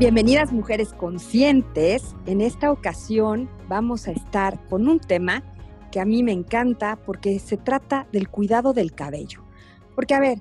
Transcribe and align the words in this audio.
Bienvenidas 0.00 0.50
mujeres 0.50 0.94
conscientes. 0.94 2.16
En 2.24 2.40
esta 2.40 2.72
ocasión 2.72 3.50
vamos 3.68 4.08
a 4.08 4.12
estar 4.12 4.58
con 4.70 4.88
un 4.88 4.98
tema 4.98 5.44
que 5.92 6.00
a 6.00 6.06
mí 6.06 6.22
me 6.22 6.32
encanta 6.32 6.96
porque 7.04 7.38
se 7.38 7.58
trata 7.58 8.08
del 8.10 8.30
cuidado 8.30 8.72
del 8.72 8.94
cabello. 8.94 9.44
Porque 9.94 10.14
a 10.14 10.20
ver, 10.20 10.38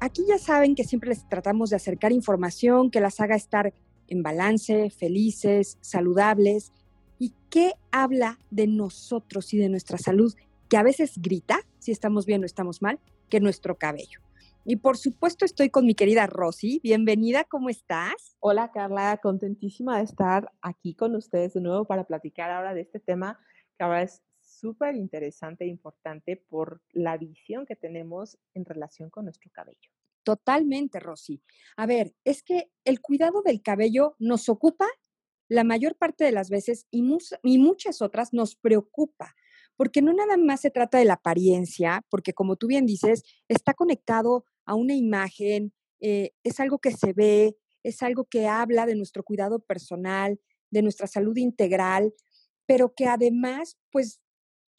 aquí 0.00 0.24
ya 0.26 0.38
saben 0.38 0.74
que 0.74 0.84
siempre 0.84 1.10
les 1.10 1.28
tratamos 1.28 1.68
de 1.68 1.76
acercar 1.76 2.12
información 2.12 2.90
que 2.90 3.02
las 3.02 3.20
haga 3.20 3.36
estar 3.36 3.74
en 4.08 4.22
balance, 4.22 4.88
felices, 4.88 5.76
saludables. 5.82 6.72
¿Y 7.18 7.34
qué 7.50 7.72
habla 7.92 8.38
de 8.50 8.68
nosotros 8.68 9.52
y 9.52 9.58
de 9.58 9.68
nuestra 9.68 9.98
salud? 9.98 10.34
Que 10.70 10.78
a 10.78 10.82
veces 10.82 11.18
grita 11.18 11.60
si 11.78 11.92
estamos 11.92 12.24
bien 12.24 12.42
o 12.42 12.46
estamos 12.46 12.80
mal, 12.80 12.98
que 13.28 13.38
nuestro 13.38 13.76
cabello. 13.76 14.20
Y 14.66 14.76
por 14.76 14.96
supuesto 14.96 15.44
estoy 15.44 15.68
con 15.68 15.84
mi 15.84 15.94
querida 15.94 16.26
Rosy. 16.26 16.80
Bienvenida, 16.82 17.44
¿cómo 17.44 17.68
estás? 17.68 18.34
Hola 18.40 18.72
Carla, 18.72 19.18
contentísima 19.22 19.98
de 19.98 20.04
estar 20.04 20.50
aquí 20.62 20.94
con 20.94 21.14
ustedes 21.14 21.52
de 21.52 21.60
nuevo 21.60 21.84
para 21.84 22.04
platicar 22.04 22.50
ahora 22.50 22.72
de 22.72 22.80
este 22.80 22.98
tema 22.98 23.38
que 23.76 23.84
ahora 23.84 24.00
es 24.00 24.22
súper 24.40 24.96
interesante 24.96 25.64
e 25.64 25.68
importante 25.68 26.42
por 26.48 26.80
la 26.92 27.18
visión 27.18 27.66
que 27.66 27.76
tenemos 27.76 28.38
en 28.54 28.64
relación 28.64 29.10
con 29.10 29.26
nuestro 29.26 29.50
cabello. 29.52 29.90
Totalmente, 30.22 30.98
Rosy. 30.98 31.42
A 31.76 31.84
ver, 31.84 32.14
es 32.24 32.42
que 32.42 32.70
el 32.86 33.02
cuidado 33.02 33.42
del 33.42 33.60
cabello 33.60 34.16
nos 34.18 34.48
ocupa 34.48 34.86
la 35.46 35.64
mayor 35.64 35.94
parte 35.96 36.24
de 36.24 36.32
las 36.32 36.48
veces 36.48 36.86
y, 36.90 37.06
y 37.42 37.58
muchas 37.58 38.00
otras 38.00 38.32
nos 38.32 38.56
preocupa 38.56 39.34
porque 39.76 40.02
no 40.02 40.12
nada 40.12 40.36
más 40.36 40.60
se 40.60 40.70
trata 40.70 40.98
de 40.98 41.04
la 41.04 41.14
apariencia, 41.14 42.04
porque 42.10 42.32
como 42.32 42.56
tú 42.56 42.66
bien 42.68 42.86
dices, 42.86 43.22
está 43.48 43.74
conectado 43.74 44.44
a 44.66 44.74
una 44.74 44.94
imagen, 44.94 45.72
eh, 46.00 46.30
es 46.44 46.60
algo 46.60 46.78
que 46.78 46.92
se 46.92 47.12
ve, 47.12 47.56
es 47.82 48.02
algo 48.02 48.24
que 48.24 48.48
habla 48.48 48.86
de 48.86 48.96
nuestro 48.96 49.22
cuidado 49.22 49.60
personal, 49.60 50.40
de 50.70 50.82
nuestra 50.82 51.06
salud 51.06 51.36
integral, 51.36 52.14
pero 52.66 52.94
que 52.94 53.06
además, 53.06 53.76
pues, 53.90 54.20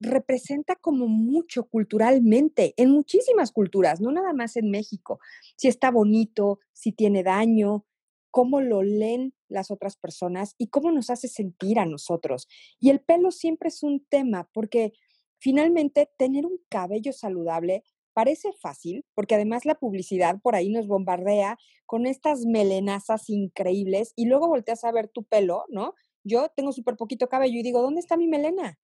representa 0.01 0.75
como 0.75 1.07
mucho 1.07 1.65
culturalmente, 1.65 2.73
en 2.77 2.91
muchísimas 2.91 3.51
culturas, 3.51 4.01
no 4.01 4.11
nada 4.11 4.33
más 4.33 4.57
en 4.57 4.71
México. 4.71 5.19
Si 5.57 5.67
está 5.69 5.91
bonito, 5.91 6.59
si 6.73 6.91
tiene 6.91 7.23
daño, 7.23 7.85
cómo 8.31 8.61
lo 8.61 8.83
leen 8.83 9.33
las 9.47 9.71
otras 9.71 9.97
personas 9.97 10.55
y 10.57 10.67
cómo 10.67 10.91
nos 10.91 11.09
hace 11.09 11.27
sentir 11.27 11.79
a 11.79 11.85
nosotros. 11.85 12.47
Y 12.79 12.89
el 12.89 13.01
pelo 13.01 13.31
siempre 13.31 13.69
es 13.69 13.83
un 13.83 14.05
tema 14.05 14.49
porque 14.53 14.93
finalmente 15.39 16.09
tener 16.17 16.45
un 16.45 16.59
cabello 16.69 17.13
saludable 17.13 17.83
Parece 18.15 18.53
fácil, 18.53 19.05
porque 19.13 19.35
además 19.35 19.65
la 19.65 19.75
publicidad 19.75 20.39
por 20.41 20.55
ahí 20.55 20.69
nos 20.69 20.87
bombardea 20.87 21.57
con 21.85 22.05
estas 22.05 22.45
melenazas 22.45 23.29
increíbles 23.29 24.13
y 24.15 24.27
luego 24.27 24.47
volteas 24.47 24.85
a 24.85 24.91
ver 24.93 25.09
tu 25.09 25.25
pelo, 25.25 25.65
¿no? 25.67 25.95
Yo 26.23 26.47
tengo 26.55 26.71
súper 26.71 26.95
poquito 26.95 27.27
cabello 27.27 27.59
y 27.59 27.61
digo, 27.61 27.81
¿dónde 27.81 27.99
está 27.99 28.15
mi 28.15 28.29
melena? 28.29 28.79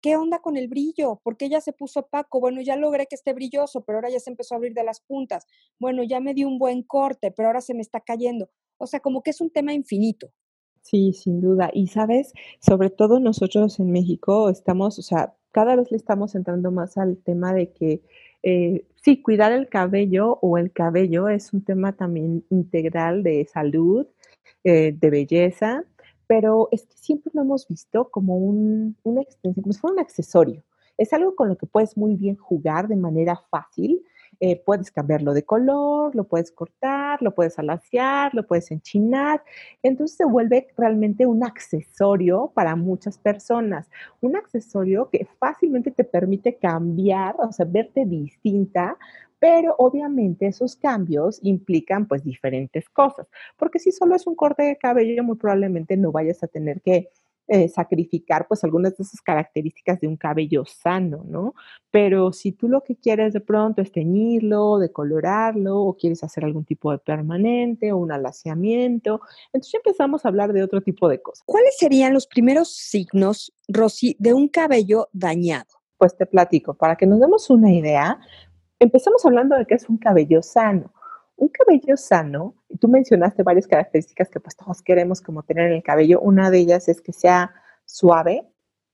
¿Qué 0.00 0.16
onda 0.16 0.40
con 0.40 0.56
el 0.56 0.66
brillo? 0.66 1.20
¿Por 1.22 1.36
qué 1.36 1.48
ya 1.48 1.60
se 1.60 1.72
puso 1.72 2.00
opaco? 2.00 2.40
Bueno, 2.40 2.60
ya 2.62 2.74
logré 2.74 3.06
que 3.06 3.14
esté 3.14 3.32
brilloso, 3.32 3.84
pero 3.84 3.98
ahora 3.98 4.10
ya 4.10 4.18
se 4.18 4.30
empezó 4.30 4.54
a 4.54 4.56
abrir 4.56 4.74
de 4.74 4.82
las 4.82 5.00
puntas. 5.00 5.46
Bueno, 5.78 6.02
ya 6.02 6.18
me 6.18 6.34
di 6.34 6.44
un 6.44 6.58
buen 6.58 6.82
corte, 6.82 7.30
pero 7.30 7.46
ahora 7.50 7.60
se 7.60 7.74
me 7.74 7.80
está 7.80 8.00
cayendo. 8.00 8.50
O 8.84 8.86
sea, 8.86 9.00
como 9.00 9.22
que 9.22 9.30
es 9.30 9.40
un 9.40 9.50
tema 9.50 9.72
infinito. 9.72 10.30
Sí, 10.82 11.14
sin 11.14 11.40
duda. 11.40 11.70
Y 11.72 11.88
sabes, 11.88 12.32
sobre 12.60 12.90
todo 12.90 13.18
nosotros 13.18 13.80
en 13.80 13.90
México 13.90 14.50
estamos, 14.50 14.98
o 14.98 15.02
sea, 15.02 15.34
cada 15.50 15.76
vez 15.76 15.90
le 15.90 15.96
estamos 15.96 16.34
entrando 16.34 16.70
más 16.70 16.98
al 16.98 17.16
tema 17.16 17.54
de 17.54 17.72
que 17.72 18.02
eh, 18.42 18.84
sí, 19.02 19.22
cuidar 19.22 19.52
el 19.52 19.68
cabello 19.70 20.38
o 20.42 20.58
el 20.58 20.72
cabello 20.72 21.28
es 21.28 21.54
un 21.54 21.64
tema 21.64 21.96
también 21.96 22.44
integral 22.50 23.22
de 23.22 23.46
salud, 23.46 24.06
eh, 24.64 24.92
de 24.92 25.10
belleza, 25.10 25.84
pero 26.26 26.68
es 26.70 26.84
que 26.84 26.96
siempre 26.96 27.32
lo 27.34 27.42
hemos 27.42 27.66
visto 27.66 28.10
como 28.10 28.36
un, 28.36 28.96
una 29.02 29.22
extensión, 29.22 29.62
como 29.62 29.72
si 29.72 29.80
fuera 29.80 29.94
un 29.94 30.00
accesorio. 30.00 30.62
Es 30.98 31.12
algo 31.14 31.34
con 31.34 31.48
lo 31.48 31.56
que 31.56 31.66
puedes 31.66 31.96
muy 31.96 32.16
bien 32.16 32.36
jugar 32.36 32.88
de 32.88 32.96
manera 32.96 33.40
fácil 33.50 34.04
eh, 34.46 34.62
puedes 34.62 34.90
cambiarlo 34.90 35.32
de 35.32 35.42
color, 35.42 36.14
lo 36.14 36.24
puedes 36.24 36.50
cortar, 36.52 37.22
lo 37.22 37.34
puedes 37.34 37.58
alaciar, 37.58 38.34
lo 38.34 38.46
puedes 38.46 38.70
enchinar. 38.70 39.42
Entonces 39.82 40.18
se 40.18 40.26
vuelve 40.26 40.66
realmente 40.76 41.24
un 41.24 41.42
accesorio 41.42 42.52
para 42.54 42.76
muchas 42.76 43.16
personas. 43.16 43.88
Un 44.20 44.36
accesorio 44.36 45.08
que 45.08 45.26
fácilmente 45.38 45.90
te 45.92 46.04
permite 46.04 46.56
cambiar, 46.58 47.36
o 47.38 47.52
sea, 47.52 47.64
verte 47.64 48.04
distinta 48.04 48.98
pero 49.38 49.74
obviamente 49.78 50.46
esos 50.46 50.74
cambios 50.76 51.38
implican 51.42 52.06
pues 52.06 52.24
diferentes 52.24 52.88
cosas, 52.88 53.26
porque 53.58 53.78
si 53.78 53.92
solo 53.92 54.14
es 54.14 54.26
un 54.26 54.34
corte 54.36 54.62
de 54.62 54.78
cabello, 54.78 55.22
muy 55.22 55.36
probablemente 55.36 55.98
no 55.98 56.12
vayas 56.12 56.42
a 56.42 56.46
tener 56.46 56.80
que 56.80 57.10
eh, 57.46 57.68
sacrificar 57.68 58.46
pues 58.48 58.64
algunas 58.64 58.96
de 58.96 59.04
esas 59.04 59.20
características 59.20 60.00
de 60.00 60.08
un 60.08 60.16
cabello 60.16 60.64
sano, 60.64 61.24
¿no? 61.26 61.54
Pero 61.90 62.32
si 62.32 62.52
tú 62.52 62.68
lo 62.68 62.82
que 62.82 62.96
quieres 62.96 63.34
de 63.34 63.40
pronto 63.40 63.82
es 63.82 63.92
teñirlo, 63.92 64.78
decolorarlo 64.78 65.78
o 65.78 65.94
quieres 65.94 66.24
hacer 66.24 66.44
algún 66.44 66.64
tipo 66.64 66.90
de 66.90 66.98
permanente 66.98 67.92
o 67.92 67.98
un 67.98 68.12
alaciamiento, 68.12 69.20
entonces 69.52 69.72
ya 69.72 69.78
empezamos 69.78 70.24
a 70.24 70.28
hablar 70.28 70.54
de 70.54 70.62
otro 70.62 70.80
tipo 70.80 71.08
de 71.08 71.20
cosas. 71.20 71.42
¿Cuáles 71.44 71.76
serían 71.76 72.14
los 72.14 72.26
primeros 72.26 72.74
signos, 72.74 73.52
Rosy, 73.68 74.16
de 74.18 74.32
un 74.32 74.48
cabello 74.48 75.08
dañado? 75.12 75.66
Pues 75.98 76.16
te 76.16 76.24
platico, 76.24 76.74
para 76.74 76.96
que 76.96 77.06
nos 77.06 77.20
demos 77.20 77.50
una 77.50 77.70
idea, 77.70 78.18
empezamos 78.78 79.24
hablando 79.26 79.56
de 79.56 79.66
que 79.66 79.74
es 79.74 79.88
un 79.88 79.98
cabello 79.98 80.42
sano. 80.42 80.92
Un 81.36 81.48
cabello 81.48 81.96
sano, 81.96 82.54
y 82.68 82.78
tú 82.78 82.88
mencionaste 82.88 83.42
varias 83.42 83.66
características 83.66 84.28
que 84.28 84.40
pues 84.40 84.56
todos 84.56 84.82
queremos 84.82 85.20
como 85.20 85.42
tener 85.42 85.66
en 85.66 85.76
el 85.76 85.82
cabello, 85.82 86.20
una 86.20 86.50
de 86.50 86.58
ellas 86.58 86.88
es 86.88 87.00
que 87.00 87.12
sea 87.12 87.52
suave, 87.84 88.46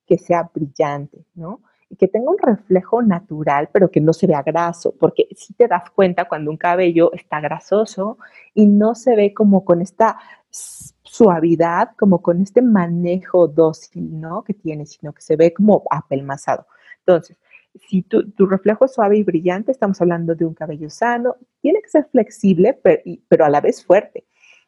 que 0.07 0.19
sea 0.19 0.51
brillante, 0.53 1.25
¿no? 1.35 1.63
Y 1.89 1.97
que 1.97 2.09
tenga 2.09 2.31
un 2.31 2.39
reflejo 2.39 3.03
natural, 3.03 3.69
pero 3.73 3.91
que 3.91 4.01
no 4.01 4.13
se 4.13 4.27
vea 4.27 4.43
graso, 4.43 4.95
porque 4.99 5.29
si 5.37 5.55
te 5.55 5.69
das 5.69 5.91
cuenta 5.91 6.27
cuando 6.27 6.51
un 6.51 6.57
cabello 6.57 7.13
está 7.13 7.41
grasoso 7.41 8.19
y 8.55 8.67
no 8.67 8.95
se 8.95 9.17
ve 9.17 9.35
como 9.35 9.65
con 9.65 9.83
esta 9.83 10.19
suavidad, 11.03 11.91
como 11.99 12.23
con 12.23 12.41
este 12.41 12.63
manejo 12.63 13.49
dócil, 13.49 14.21
¿no? 14.21 14.43
Que 14.45 14.55
tiene, 14.55 14.87
sino 14.87 15.13
que 15.13 15.23
se 15.23 15.37
ve 15.37 15.53
como 15.53 15.83
apelmazado. 15.91 16.67
Entonces, 17.01 17.37
si 17.75 18.03
tu, 18.03 18.23
reflejo 18.47 18.85
es 18.85 18.95
suave 18.95 19.19
y 19.19 19.23
brillante, 19.23 19.73
estamos 19.73 20.01
hablando 20.01 20.35
de 20.35 20.45
un 20.45 20.55
cabello 20.55 20.91
sano, 20.91 21.37
tiene 21.61 21.81
que 21.83 21.89
ser 21.89 22.07
flexible, 22.11 22.79
pero, 23.29 23.45
a 23.45 23.51
la 23.51 23.61
vez 23.61 23.85
fuerte. 23.85 24.25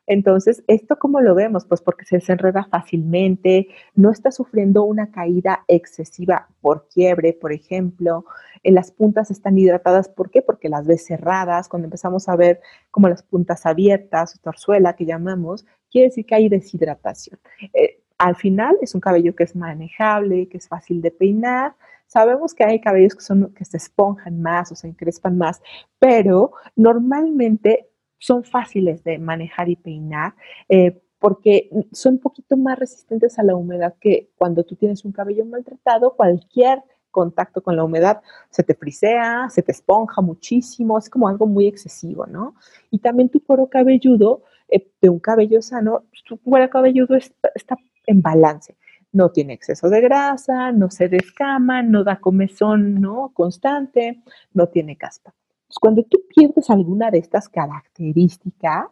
Entonces, 0.06 0.64
¿esto 0.66 0.98
cómo 0.98 1.20
lo 1.20 1.34
vemos? 1.34 1.64
Pues 1.64 1.80
porque 1.80 2.04
se 2.04 2.16
desenreda 2.16 2.64
fácilmente, 2.64 3.68
no 3.94 4.10
está 4.10 4.32
sufriendo 4.32 4.82
una 4.82 5.12
caída 5.12 5.64
excesiva 5.68 6.48
por 6.60 6.88
quiebre, 6.88 7.32
por 7.32 7.52
ejemplo. 7.52 8.24
En 8.64 8.74
las 8.74 8.90
puntas 8.90 9.30
están 9.30 9.56
hidratadas, 9.56 10.08
¿por 10.08 10.30
qué? 10.30 10.42
Porque 10.42 10.68
las 10.68 10.86
ves 10.86 11.06
cerradas. 11.06 11.68
Cuando 11.68 11.86
empezamos 11.86 12.28
a 12.28 12.34
ver 12.34 12.60
como 12.90 13.08
las 13.08 13.22
puntas 13.22 13.64
abiertas, 13.64 14.40
torzuela 14.42 14.96
que 14.96 15.06
llamamos, 15.06 15.64
quiere 15.88 16.08
decir 16.08 16.26
que 16.26 16.34
hay 16.34 16.48
deshidratación. 16.48 17.38
Eh, 17.72 18.00
al 18.18 18.36
final 18.36 18.76
es 18.80 18.94
un 18.94 19.00
cabello 19.00 19.34
que 19.34 19.44
es 19.44 19.54
manejable, 19.54 20.48
que 20.48 20.58
es 20.58 20.68
fácil 20.68 21.00
de 21.00 21.10
peinar, 21.10 21.74
Sabemos 22.12 22.52
que 22.52 22.62
hay 22.62 22.78
cabellos 22.78 23.14
que, 23.14 23.22
son, 23.22 23.54
que 23.54 23.64
se 23.64 23.78
esponjan 23.78 24.42
más 24.42 24.70
o 24.70 24.74
se 24.74 24.86
encrespan 24.86 25.38
más, 25.38 25.62
pero 25.98 26.52
normalmente 26.76 27.88
son 28.18 28.44
fáciles 28.44 29.02
de 29.02 29.18
manejar 29.18 29.70
y 29.70 29.76
peinar 29.76 30.34
eh, 30.68 31.00
porque 31.18 31.70
son 31.90 32.14
un 32.14 32.20
poquito 32.20 32.58
más 32.58 32.78
resistentes 32.78 33.38
a 33.38 33.42
la 33.42 33.56
humedad 33.56 33.94
que 33.98 34.30
cuando 34.36 34.62
tú 34.62 34.76
tienes 34.76 35.06
un 35.06 35.12
cabello 35.12 35.46
maltratado, 35.46 36.14
cualquier 36.14 36.82
contacto 37.10 37.62
con 37.62 37.76
la 37.76 37.84
humedad 37.84 38.20
se 38.50 38.62
te 38.62 38.74
frisea, 38.74 39.48
se 39.48 39.62
te 39.62 39.72
esponja 39.72 40.20
muchísimo, 40.20 40.98
es 40.98 41.08
como 41.08 41.28
algo 41.28 41.46
muy 41.46 41.66
excesivo, 41.66 42.26
¿no? 42.26 42.56
Y 42.90 42.98
también 42.98 43.30
tu 43.30 43.42
cuero 43.42 43.70
cabelludo, 43.70 44.42
eh, 44.68 44.86
de 45.00 45.08
un 45.08 45.18
cabello 45.18 45.62
sano, 45.62 46.04
tu 46.26 46.36
cuero 46.42 46.68
cabelludo 46.68 47.16
está 47.16 47.78
en 48.06 48.20
balance 48.20 48.76
no 49.12 49.30
tiene 49.30 49.52
exceso 49.52 49.88
de 49.88 50.00
grasa, 50.00 50.72
no 50.72 50.90
se 50.90 51.08
descama, 51.08 51.82
no 51.82 52.02
da 52.02 52.18
comezón 52.20 53.00
¿no? 53.00 53.30
constante, 53.34 54.22
no 54.52 54.68
tiene 54.68 54.96
caspa. 54.96 55.34
cuando 55.80 56.02
tú 56.02 56.22
pierdes 56.34 56.70
alguna 56.70 57.10
de 57.10 57.18
estas 57.18 57.48
características, 57.48 58.86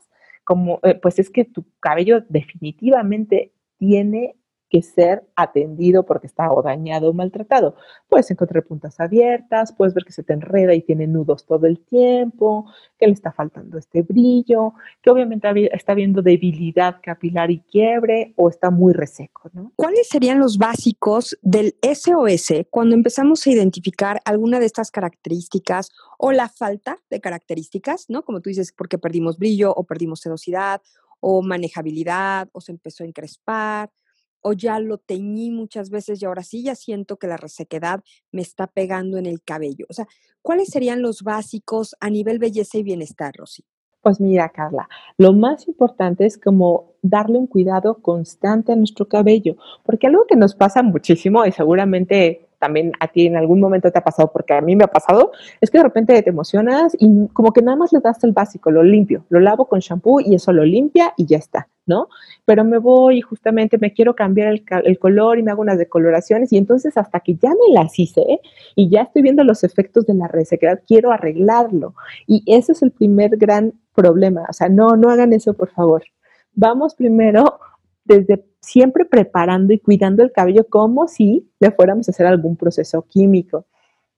como, 0.44 0.80
eh, 0.82 0.94
pues 0.94 1.18
es 1.18 1.30
que 1.30 1.44
tu 1.44 1.64
cabello 1.80 2.22
definitivamente 2.28 3.52
tiene 3.78 4.36
que 4.70 4.82
ser 4.82 5.24
atendido 5.34 6.04
porque 6.06 6.28
está 6.28 6.52
o 6.52 6.62
dañado 6.62 7.10
o 7.10 7.12
maltratado. 7.12 7.74
Puedes 8.08 8.30
encontrar 8.30 8.64
puntas 8.64 9.00
abiertas, 9.00 9.72
puedes 9.72 9.92
ver 9.94 10.04
que 10.04 10.12
se 10.12 10.22
te 10.22 10.32
enreda 10.32 10.74
y 10.74 10.82
tiene 10.82 11.06
nudos 11.06 11.44
todo 11.44 11.66
el 11.66 11.80
tiempo, 11.80 12.66
que 12.98 13.06
le 13.06 13.12
está 13.12 13.32
faltando 13.32 13.78
este 13.78 14.02
brillo, 14.02 14.74
que 15.02 15.10
obviamente 15.10 15.48
está 15.74 15.94
viendo 15.94 16.22
debilidad 16.22 16.96
capilar 17.02 17.50
y 17.50 17.58
quiebre 17.60 18.32
o 18.36 18.48
está 18.48 18.70
muy 18.70 18.92
reseco. 18.92 19.50
¿no? 19.52 19.72
¿Cuáles 19.74 20.08
serían 20.08 20.38
los 20.38 20.56
básicos 20.56 21.36
del 21.42 21.74
SOS 21.82 22.66
cuando 22.70 22.94
empezamos 22.94 23.44
a 23.46 23.50
identificar 23.50 24.20
alguna 24.24 24.60
de 24.60 24.66
estas 24.66 24.90
características 24.90 25.90
o 26.16 26.30
la 26.30 26.48
falta 26.48 26.98
de 27.10 27.20
características, 27.20 28.06
¿no? 28.08 28.22
Como 28.22 28.40
tú 28.40 28.50
dices, 28.50 28.72
porque 28.72 28.98
perdimos 28.98 29.38
brillo 29.38 29.72
o 29.74 29.84
perdimos 29.84 30.20
sedosidad 30.20 30.80
o 31.20 31.42
manejabilidad 31.42 32.48
o 32.52 32.60
se 32.60 32.72
empezó 32.72 33.04
a 33.04 33.06
encrespar 33.06 33.90
o 34.42 34.52
ya 34.52 34.78
lo 34.80 34.98
teñí 34.98 35.50
muchas 35.50 35.90
veces 35.90 36.20
y 36.20 36.26
ahora 36.26 36.42
sí 36.42 36.62
ya 36.62 36.74
siento 36.74 37.16
que 37.16 37.26
la 37.26 37.36
resequedad 37.36 38.02
me 38.32 38.42
está 38.42 38.66
pegando 38.66 39.18
en 39.18 39.26
el 39.26 39.42
cabello. 39.42 39.86
O 39.88 39.92
sea, 39.92 40.06
¿cuáles 40.42 40.68
serían 40.68 41.02
los 41.02 41.22
básicos 41.22 41.96
a 42.00 42.10
nivel 42.10 42.38
belleza 42.38 42.78
y 42.78 42.82
bienestar, 42.82 43.34
Rosy? 43.36 43.64
Pues 44.02 44.18
mira, 44.18 44.48
Carla, 44.48 44.88
lo 45.18 45.34
más 45.34 45.68
importante 45.68 46.24
es 46.24 46.38
como 46.38 46.94
darle 47.02 47.38
un 47.38 47.46
cuidado 47.46 48.00
constante 48.00 48.72
a 48.72 48.76
nuestro 48.76 49.06
cabello, 49.06 49.56
porque 49.84 50.06
algo 50.06 50.24
que 50.26 50.36
nos 50.36 50.54
pasa 50.54 50.82
muchísimo 50.82 51.44
y 51.44 51.52
seguramente 51.52 52.48
también 52.60 52.92
a 53.00 53.08
ti 53.08 53.26
en 53.26 53.36
algún 53.36 53.58
momento 53.58 53.90
te 53.90 53.98
ha 53.98 54.04
pasado, 54.04 54.30
porque 54.32 54.54
a 54.54 54.60
mí 54.60 54.76
me 54.76 54.84
ha 54.84 54.88
pasado, 54.88 55.32
es 55.60 55.70
que 55.70 55.78
de 55.78 55.84
repente 55.84 56.22
te 56.22 56.30
emocionas 56.30 56.94
y 56.98 57.26
como 57.32 57.52
que 57.52 57.62
nada 57.62 57.76
más 57.76 57.92
le 57.92 58.00
das 58.00 58.22
el 58.22 58.32
básico, 58.32 58.70
lo 58.70 58.82
limpio, 58.82 59.24
lo 59.30 59.40
lavo 59.40 59.66
con 59.66 59.80
shampoo 59.80 60.20
y 60.20 60.34
eso 60.34 60.52
lo 60.52 60.64
limpia 60.64 61.14
y 61.16 61.26
ya 61.26 61.38
está, 61.38 61.68
¿no? 61.86 62.08
Pero 62.44 62.64
me 62.64 62.78
voy 62.78 63.18
y 63.18 63.20
justamente 63.22 63.78
me 63.78 63.92
quiero 63.92 64.14
cambiar 64.14 64.60
el, 64.84 64.98
color 64.98 65.38
y 65.38 65.42
me 65.42 65.50
hago 65.50 65.62
unas 65.62 65.78
decoloraciones 65.78 66.52
y 66.52 66.58
entonces 66.58 66.96
hasta 66.96 67.20
que 67.20 67.34
ya 67.34 67.50
me 67.50 67.74
las 67.74 67.98
hice 67.98 68.40
y 68.76 68.90
ya 68.90 69.02
estoy 69.02 69.22
viendo 69.22 69.42
los 69.42 69.64
efectos 69.64 70.06
de 70.06 70.14
la 70.14 70.28
resequedad, 70.28 70.82
quiero 70.86 71.10
arreglarlo. 71.10 71.94
Y 72.26 72.44
ese 72.46 72.72
es 72.72 72.82
el 72.82 72.92
primer 72.92 73.36
gran 73.38 73.72
problema, 73.94 74.44
o 74.48 74.52
sea, 74.52 74.68
no, 74.68 74.96
no 74.96 75.10
hagan 75.10 75.32
eso, 75.32 75.54
por 75.54 75.70
favor. 75.70 76.04
Vamos 76.54 76.94
primero 76.94 77.58
desde 78.04 78.44
siempre 78.60 79.04
preparando 79.04 79.72
y 79.72 79.78
cuidando 79.78 80.22
el 80.22 80.32
cabello 80.32 80.66
como 80.68 81.08
si 81.08 81.50
le 81.60 81.70
fuéramos 81.70 82.08
a 82.08 82.12
hacer 82.12 82.26
algún 82.26 82.56
proceso 82.56 83.02
químico. 83.02 83.66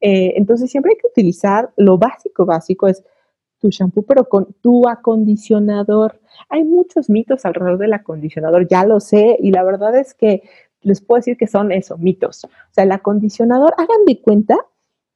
Eh, 0.00 0.34
entonces 0.37 0.70
siempre 0.70 0.93
hay 0.93 0.99
que 0.99 1.06
utilizar 1.06 1.73
lo 1.76 1.96
básico, 1.96 2.44
básico 2.44 2.88
es 2.88 3.05
tu 3.58 3.70
shampoo, 3.70 4.02
pero 4.02 4.29
con 4.29 4.52
tu 4.61 4.88
acondicionador. 4.88 6.20
Hay 6.49 6.64
muchos 6.64 7.08
mitos 7.08 7.44
alrededor 7.44 7.79
del 7.79 7.93
acondicionador, 7.93 8.67
ya 8.69 8.84
lo 8.84 8.99
sé, 8.99 9.37
y 9.40 9.52
la 9.52 9.62
verdad 9.62 9.96
es 9.96 10.14
que 10.14 10.43
les 10.81 11.00
puedo 11.00 11.20
decir 11.20 11.37
que 11.37 11.46
son 11.46 11.70
eso, 11.70 11.96
mitos. 11.96 12.44
O 12.44 12.49
sea, 12.73 12.82
el 12.82 12.93
acondicionador, 12.93 13.73
hagan 13.78 14.05
de 14.05 14.20
cuenta 14.20 14.58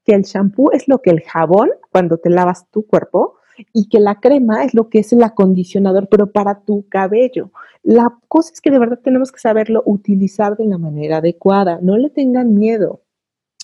que 0.04 0.14
el 0.14 0.22
shampoo 0.22 0.70
es 0.70 0.86
lo 0.86 1.02
que 1.02 1.10
el 1.10 1.22
jabón, 1.22 1.70
cuando 1.90 2.18
te 2.18 2.30
lavas 2.30 2.70
tu 2.70 2.86
cuerpo, 2.86 3.35
y 3.72 3.88
que 3.88 4.00
la 4.00 4.16
crema 4.16 4.64
es 4.64 4.74
lo 4.74 4.88
que 4.88 4.98
es 5.00 5.12
el 5.12 5.22
acondicionador, 5.22 6.08
pero 6.08 6.30
para 6.30 6.60
tu 6.60 6.86
cabello. 6.88 7.50
La 7.82 8.12
cosa 8.28 8.52
es 8.52 8.60
que 8.60 8.70
de 8.70 8.78
verdad 8.78 8.98
tenemos 9.02 9.32
que 9.32 9.38
saberlo 9.38 9.82
utilizar 9.86 10.56
de 10.56 10.66
la 10.66 10.78
manera 10.78 11.18
adecuada. 11.18 11.78
No 11.82 11.96
le 11.96 12.10
tengan 12.10 12.54
miedo. 12.54 13.02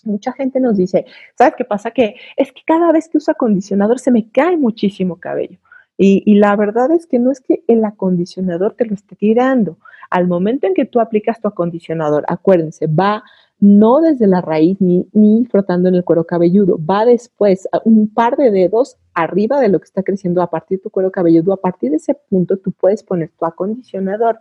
Mucha 0.04 0.32
gente 0.32 0.60
nos 0.60 0.76
dice, 0.76 1.06
¿sabes 1.36 1.54
qué 1.56 1.64
pasa? 1.64 1.90
Que 1.90 2.16
es 2.36 2.52
que 2.52 2.62
cada 2.66 2.92
vez 2.92 3.08
que 3.08 3.18
uso 3.18 3.30
acondicionador 3.30 3.98
se 3.98 4.10
me 4.10 4.30
cae 4.30 4.56
muchísimo 4.56 5.16
cabello. 5.16 5.58
Y, 5.96 6.22
y, 6.26 6.34
la 6.36 6.56
verdad 6.56 6.90
es 6.90 7.06
que 7.06 7.18
no 7.18 7.30
es 7.30 7.40
que 7.40 7.62
el 7.68 7.84
acondicionador 7.84 8.74
te 8.74 8.86
lo 8.86 8.94
esté 8.94 9.14
tirando. 9.14 9.78
Al 10.10 10.26
momento 10.26 10.66
en 10.66 10.74
que 10.74 10.86
tú 10.86 11.00
aplicas 11.00 11.40
tu 11.40 11.48
acondicionador, 11.48 12.24
acuérdense, 12.28 12.86
va 12.86 13.22
no 13.62 14.00
desde 14.00 14.26
la 14.26 14.40
raíz 14.40 14.80
ni, 14.80 15.08
ni 15.12 15.44
frotando 15.44 15.88
en 15.88 15.94
el 15.94 16.02
cuero 16.02 16.24
cabelludo, 16.24 16.80
va 16.84 17.04
después, 17.04 17.68
un 17.84 18.12
par 18.12 18.36
de 18.36 18.50
dedos 18.50 18.96
arriba 19.14 19.60
de 19.60 19.68
lo 19.68 19.78
que 19.78 19.84
está 19.84 20.02
creciendo 20.02 20.42
a 20.42 20.50
partir 20.50 20.78
de 20.78 20.82
tu 20.82 20.90
cuero 20.90 21.12
cabelludo. 21.12 21.52
A 21.52 21.60
partir 21.60 21.90
de 21.90 21.98
ese 21.98 22.16
punto 22.28 22.56
tú 22.56 22.72
puedes 22.72 23.04
poner 23.04 23.30
tu 23.38 23.44
acondicionador. 23.44 24.40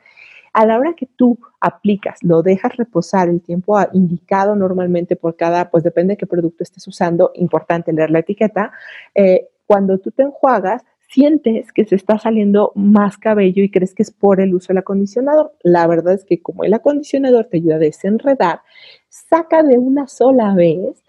A 0.53 0.65
la 0.65 0.79
hora 0.79 0.95
que 0.95 1.05
tú 1.05 1.37
aplicas, 1.59 2.17
lo 2.23 2.41
dejas 2.41 2.75
reposar 2.77 3.29
el 3.29 3.41
tiempo 3.41 3.77
indicado 3.93 4.55
normalmente 4.55 5.15
por 5.15 5.35
cada, 5.35 5.69
pues 5.69 5.83
depende 5.83 6.13
de 6.13 6.17
qué 6.17 6.25
producto 6.25 6.63
estés 6.63 6.87
usando, 6.87 7.29
importante 7.35 7.93
leer 7.93 8.09
la 8.09 8.19
etiqueta. 8.19 8.71
Eh, 9.13 9.49
cuando 9.67 9.99
tú 9.99 10.09
te 10.09 10.23
enjuagas, 10.23 10.83
sientes 11.11 11.73
que 11.73 11.85
se 11.85 11.95
está 11.95 12.17
saliendo 12.17 12.71
más 12.73 13.17
cabello 13.17 13.61
y 13.63 13.69
crees 13.69 13.93
que 13.93 14.03
es 14.03 14.11
por 14.11 14.39
el 14.39 14.55
uso 14.55 14.67
del 14.69 14.77
acondicionador. 14.77 15.53
La 15.61 15.85
verdad 15.85 16.13
es 16.13 16.23
que 16.23 16.41
como 16.41 16.63
el 16.63 16.73
acondicionador 16.73 17.45
te 17.45 17.57
ayuda 17.57 17.75
a 17.75 17.79
desenredar, 17.79 18.61
saca 19.09 19.61
de 19.61 19.77
una 19.77 20.07
sola 20.07 20.55
vez 20.55 21.03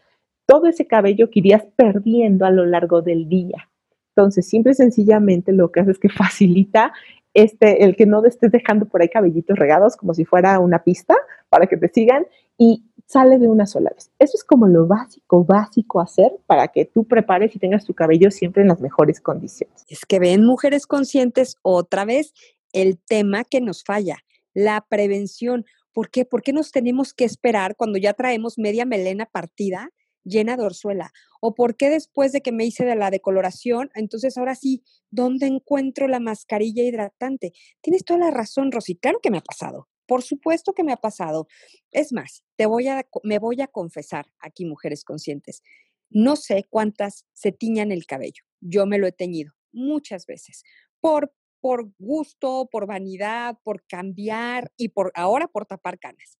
todo 0.44 0.66
ese 0.66 0.86
cabello 0.86 1.30
que 1.30 1.38
irías 1.38 1.64
perdiendo 1.76 2.44
a 2.44 2.50
lo 2.50 2.66
largo 2.66 3.00
del 3.00 3.28
día. 3.28 3.70
Entonces, 4.16 4.46
simple 4.48 4.72
y 4.72 4.74
sencillamente 4.74 5.52
lo 5.52 5.70
que 5.70 5.80
hace 5.80 5.92
es 5.92 5.98
que 6.00 6.08
facilita 6.10 6.92
este, 7.32 7.84
el 7.84 7.94
que 7.94 8.04
no 8.04 8.24
estés 8.26 8.50
dejando 8.50 8.86
por 8.86 9.02
ahí 9.02 9.08
cabellitos 9.08 9.56
regados 9.56 9.96
como 9.96 10.14
si 10.14 10.24
fuera 10.24 10.58
una 10.58 10.82
pista 10.82 11.14
para 11.48 11.66
que 11.66 11.76
te 11.76 11.88
sigan 11.88 12.26
y 12.58 12.84
sale 13.06 13.38
de 13.38 13.48
una 13.48 13.66
sola 13.66 13.90
vez. 13.94 14.10
Eso 14.18 14.36
es 14.36 14.44
como 14.44 14.66
lo 14.66 14.86
básico, 14.86 15.44
básico 15.44 16.00
hacer 16.00 16.32
para 16.46 16.68
que 16.68 16.84
tú 16.84 17.04
prepares 17.04 17.54
y 17.54 17.58
tengas 17.58 17.84
tu 17.84 17.94
cabello 17.94 18.30
siempre 18.30 18.62
en 18.62 18.68
las 18.68 18.80
mejores 18.80 19.20
condiciones. 19.20 19.84
Es 19.88 20.04
que 20.06 20.18
ven 20.18 20.44
mujeres 20.44 20.86
conscientes 20.86 21.56
otra 21.62 22.04
vez 22.04 22.32
el 22.72 22.98
tema 22.98 23.44
que 23.44 23.60
nos 23.60 23.84
falla, 23.84 24.18
la 24.54 24.84
prevención. 24.88 25.64
¿Por 25.92 26.10
qué? 26.10 26.24
¿Por 26.24 26.42
qué 26.42 26.52
nos 26.52 26.72
tenemos 26.72 27.12
que 27.12 27.24
esperar 27.24 27.76
cuando 27.76 27.98
ya 27.98 28.14
traemos 28.14 28.58
media 28.58 28.86
melena 28.86 29.26
partida? 29.26 29.90
llena 30.24 30.56
de 30.56 30.64
orzuela? 30.64 31.12
¿O 31.40 31.54
por 31.54 31.76
qué 31.76 31.90
después 31.90 32.32
de 32.32 32.40
que 32.40 32.52
me 32.52 32.64
hice 32.64 32.84
de 32.84 32.96
la 32.96 33.10
decoloración, 33.10 33.90
entonces 33.94 34.36
ahora 34.38 34.54
sí, 34.54 34.82
¿dónde 35.10 35.46
encuentro 35.46 36.08
la 36.08 36.20
mascarilla 36.20 36.82
hidratante? 36.82 37.52
Tienes 37.80 38.04
toda 38.04 38.20
la 38.20 38.30
razón, 38.30 38.72
Rosy. 38.72 38.96
Claro 38.96 39.20
que 39.22 39.30
me 39.30 39.38
ha 39.38 39.42
pasado. 39.42 39.88
Por 40.12 40.22
supuesto 40.22 40.74
que 40.74 40.84
me 40.84 40.92
ha 40.92 40.98
pasado. 40.98 41.48
Es 41.90 42.12
más, 42.12 42.44
te 42.56 42.66
voy 42.66 42.86
a, 42.86 43.08
me 43.22 43.38
voy 43.38 43.62
a 43.62 43.66
confesar 43.66 44.26
aquí, 44.40 44.66
mujeres 44.66 45.04
conscientes. 45.04 45.62
No 46.10 46.36
sé 46.36 46.66
cuántas 46.68 47.24
se 47.32 47.50
tiñan 47.50 47.90
el 47.92 48.04
cabello. 48.04 48.42
Yo 48.60 48.84
me 48.84 48.98
lo 48.98 49.06
he 49.06 49.12
teñido 49.12 49.54
muchas 49.72 50.26
veces 50.26 50.64
por, 51.00 51.32
por 51.62 51.94
gusto, 51.98 52.68
por 52.70 52.86
vanidad, 52.86 53.56
por 53.64 53.86
cambiar 53.86 54.70
y 54.76 54.90
por 54.90 55.12
ahora 55.14 55.48
por 55.48 55.64
tapar 55.64 55.98
canas. 55.98 56.36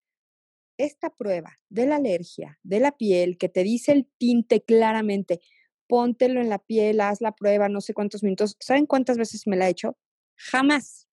Esta 0.76 1.08
prueba 1.08 1.58
de 1.70 1.86
la 1.86 1.96
alergia, 1.96 2.58
de 2.62 2.78
la 2.78 2.92
piel, 2.94 3.38
que 3.38 3.48
te 3.48 3.62
dice 3.62 3.92
el 3.92 4.06
tinte 4.18 4.62
claramente, 4.62 5.40
póntelo 5.86 6.42
en 6.42 6.50
la 6.50 6.58
piel, 6.58 7.00
haz 7.00 7.22
la 7.22 7.32
prueba, 7.34 7.70
no 7.70 7.80
sé 7.80 7.94
cuántos 7.94 8.22
minutos. 8.22 8.54
¿Saben 8.60 8.84
cuántas 8.84 9.16
veces 9.16 9.46
me 9.46 9.56
la 9.56 9.68
he 9.68 9.70
hecho? 9.70 9.96
Jamás. 10.36 11.08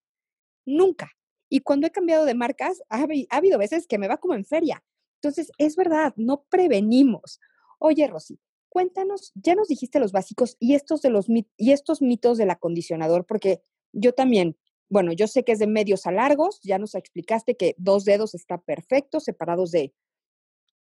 Nunca. 0.65 1.09
Y 1.49 1.61
cuando 1.61 1.87
he 1.87 1.91
cambiado 1.91 2.25
de 2.25 2.35
marcas, 2.35 2.81
ha, 2.89 3.05
habido 3.29 3.57
veces 3.57 3.87
que 3.87 3.97
me 3.97 4.07
va 4.07 4.17
como 4.17 4.35
en 4.35 4.45
feria. 4.45 4.83
Entonces, 5.15 5.51
es 5.57 5.75
verdad, 5.75 6.13
no 6.15 6.45
prevenimos. 6.49 7.39
Oye, 7.79 8.07
Rosy, 8.07 8.39
cuéntanos, 8.69 9.31
ya 9.35 9.55
nos 9.55 9.67
dijiste 9.67 9.99
los 9.99 10.11
básicos 10.11 10.55
y 10.59 10.75
estos, 10.75 11.01
de 11.01 11.09
los, 11.09 11.27
y 11.27 11.71
estos 11.71 12.01
mitos 12.01 12.37
del 12.37 12.51
acondicionador, 12.51 13.25
porque 13.25 13.61
yo 13.91 14.13
también, 14.13 14.57
bueno, 14.87 15.11
yo 15.11 15.27
sé 15.27 15.43
que 15.43 15.53
es 15.53 15.59
de 15.59 15.67
medios 15.67 16.05
a 16.05 16.11
largos, 16.11 16.59
ya 16.63 16.77
nos 16.77 16.95
explicaste 16.95 17.57
que 17.57 17.75
dos 17.77 18.05
dedos 18.05 18.35
está 18.35 18.59
perfecto, 18.59 19.19
separados 19.19 19.71
de 19.71 19.93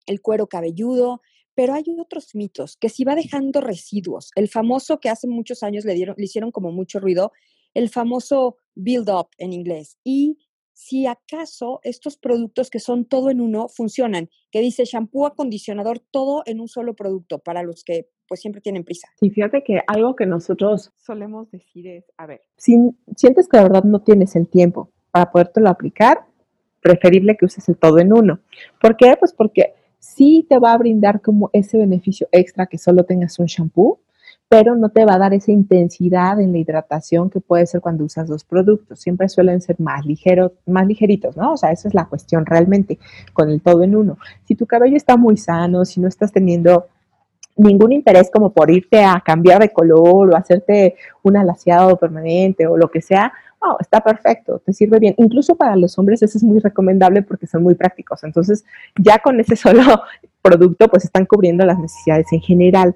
el 0.05 0.21
cuero 0.21 0.47
cabelludo, 0.47 1.21
pero 1.55 1.73
hay 1.73 1.83
otros 1.99 2.35
mitos 2.35 2.77
que 2.77 2.89
si 2.89 3.03
va 3.03 3.15
dejando 3.15 3.61
residuos. 3.61 4.31
El 4.35 4.49
famoso 4.49 4.99
que 4.99 5.09
hace 5.09 5.27
muchos 5.27 5.63
años 5.63 5.85
le, 5.85 5.93
dieron, 5.93 6.15
le 6.17 6.25
hicieron 6.25 6.51
como 6.51 6.71
mucho 6.71 6.99
ruido, 6.99 7.31
el 7.73 7.89
famoso 7.89 8.57
build 8.75 9.09
up 9.09 9.29
en 9.37 9.53
inglés. 9.53 9.97
Y 10.03 10.37
si 10.79 11.07
acaso 11.07 11.81
estos 11.83 12.15
productos 12.15 12.69
que 12.69 12.79
son 12.79 13.03
todo 13.03 13.29
en 13.29 13.41
uno 13.41 13.67
funcionan, 13.67 14.29
que 14.49 14.61
dice 14.61 14.85
shampoo, 14.85 15.25
acondicionador, 15.25 15.99
todo 15.99 16.41
en 16.45 16.61
un 16.61 16.69
solo 16.69 16.95
producto 16.95 17.39
para 17.39 17.63
los 17.63 17.83
que 17.83 18.07
pues 18.29 18.39
siempre 18.39 18.61
tienen 18.61 18.85
prisa. 18.85 19.09
Sí, 19.19 19.29
fíjate 19.29 19.61
que 19.61 19.81
algo 19.87 20.15
que 20.15 20.25
nosotros 20.25 20.93
solemos 20.95 21.51
decir 21.51 21.85
es, 21.85 22.05
a 22.15 22.27
ver, 22.27 22.43
si 22.55 22.77
sientes 23.17 23.49
que 23.49 23.57
la 23.57 23.63
verdad 23.63 23.83
no 23.83 24.03
tienes 24.03 24.37
el 24.37 24.47
tiempo 24.47 24.89
para 25.11 25.29
podértelo 25.29 25.69
aplicar, 25.69 26.25
preferible 26.79 27.35
que 27.35 27.45
uses 27.45 27.67
el 27.67 27.77
todo 27.77 27.99
en 27.99 28.13
uno. 28.13 28.39
¿Por 28.79 28.95
qué? 28.95 29.17
Pues 29.19 29.33
porque 29.33 29.73
sí 29.99 30.45
te 30.47 30.59
va 30.59 30.71
a 30.71 30.77
brindar 30.77 31.21
como 31.21 31.49
ese 31.51 31.77
beneficio 31.77 32.29
extra 32.31 32.67
que 32.67 32.77
solo 32.77 33.03
tengas 33.03 33.37
un 33.37 33.47
shampoo, 33.47 33.99
pero 34.49 34.75
no 34.75 34.89
te 34.89 35.05
va 35.05 35.13
a 35.13 35.19
dar 35.19 35.33
esa 35.35 35.51
intensidad 35.51 36.41
en 36.41 36.51
la 36.51 36.57
hidratación 36.57 37.29
que 37.29 37.39
puede 37.39 37.67
ser 37.67 37.81
cuando 37.81 38.03
usas 38.03 38.27
dos 38.27 38.43
productos. 38.43 38.99
Siempre 38.99 39.29
suelen 39.29 39.61
ser 39.61 39.79
más 39.79 40.07
ligeros, 40.07 40.53
más 40.65 40.87
ligeritos, 40.87 41.37
¿no? 41.37 41.53
O 41.53 41.57
sea, 41.57 41.71
esa 41.71 41.87
es 41.87 41.93
la 41.93 42.05
cuestión 42.05 42.47
realmente 42.47 42.97
con 43.31 43.51
el 43.51 43.61
todo 43.61 43.83
en 43.83 43.95
uno. 43.95 44.17
Si 44.45 44.55
tu 44.55 44.65
cabello 44.65 44.97
está 44.97 45.17
muy 45.17 45.37
sano, 45.37 45.85
si 45.85 46.01
no 46.01 46.07
estás 46.07 46.31
teniendo 46.31 46.87
ningún 47.57 47.91
interés 47.91 48.31
como 48.31 48.51
por 48.51 48.71
irte 48.71 49.03
a 49.03 49.21
cambiar 49.23 49.61
de 49.61 49.71
color 49.71 50.33
o 50.33 50.35
hacerte 50.35 50.95
un 51.21 51.37
alaciado 51.37 51.97
permanente 51.97 52.65
o 52.65 52.75
lo 52.75 52.89
que 52.89 53.01
sea, 53.01 53.31
está 53.79 54.01
perfecto, 54.01 54.59
te 54.65 54.73
sirve 54.73 54.97
bien. 54.97 55.13
Incluso 55.17 55.55
para 55.55 55.75
los 55.75 55.97
hombres 55.99 56.23
eso 56.23 56.39
es 56.39 56.43
muy 56.43 56.59
recomendable 56.59 57.21
porque 57.21 57.45
son 57.45 57.61
muy 57.61 57.75
prácticos. 57.75 58.23
Entonces, 58.23 58.65
ya 58.97 59.19
con 59.19 59.39
ese 59.39 59.55
solo 59.55 59.83
producto, 60.41 60.87
pues 60.87 61.05
están 61.05 61.27
cubriendo 61.27 61.65
las 61.65 61.77
necesidades 61.77 62.25
en 62.31 62.41
general. 62.41 62.95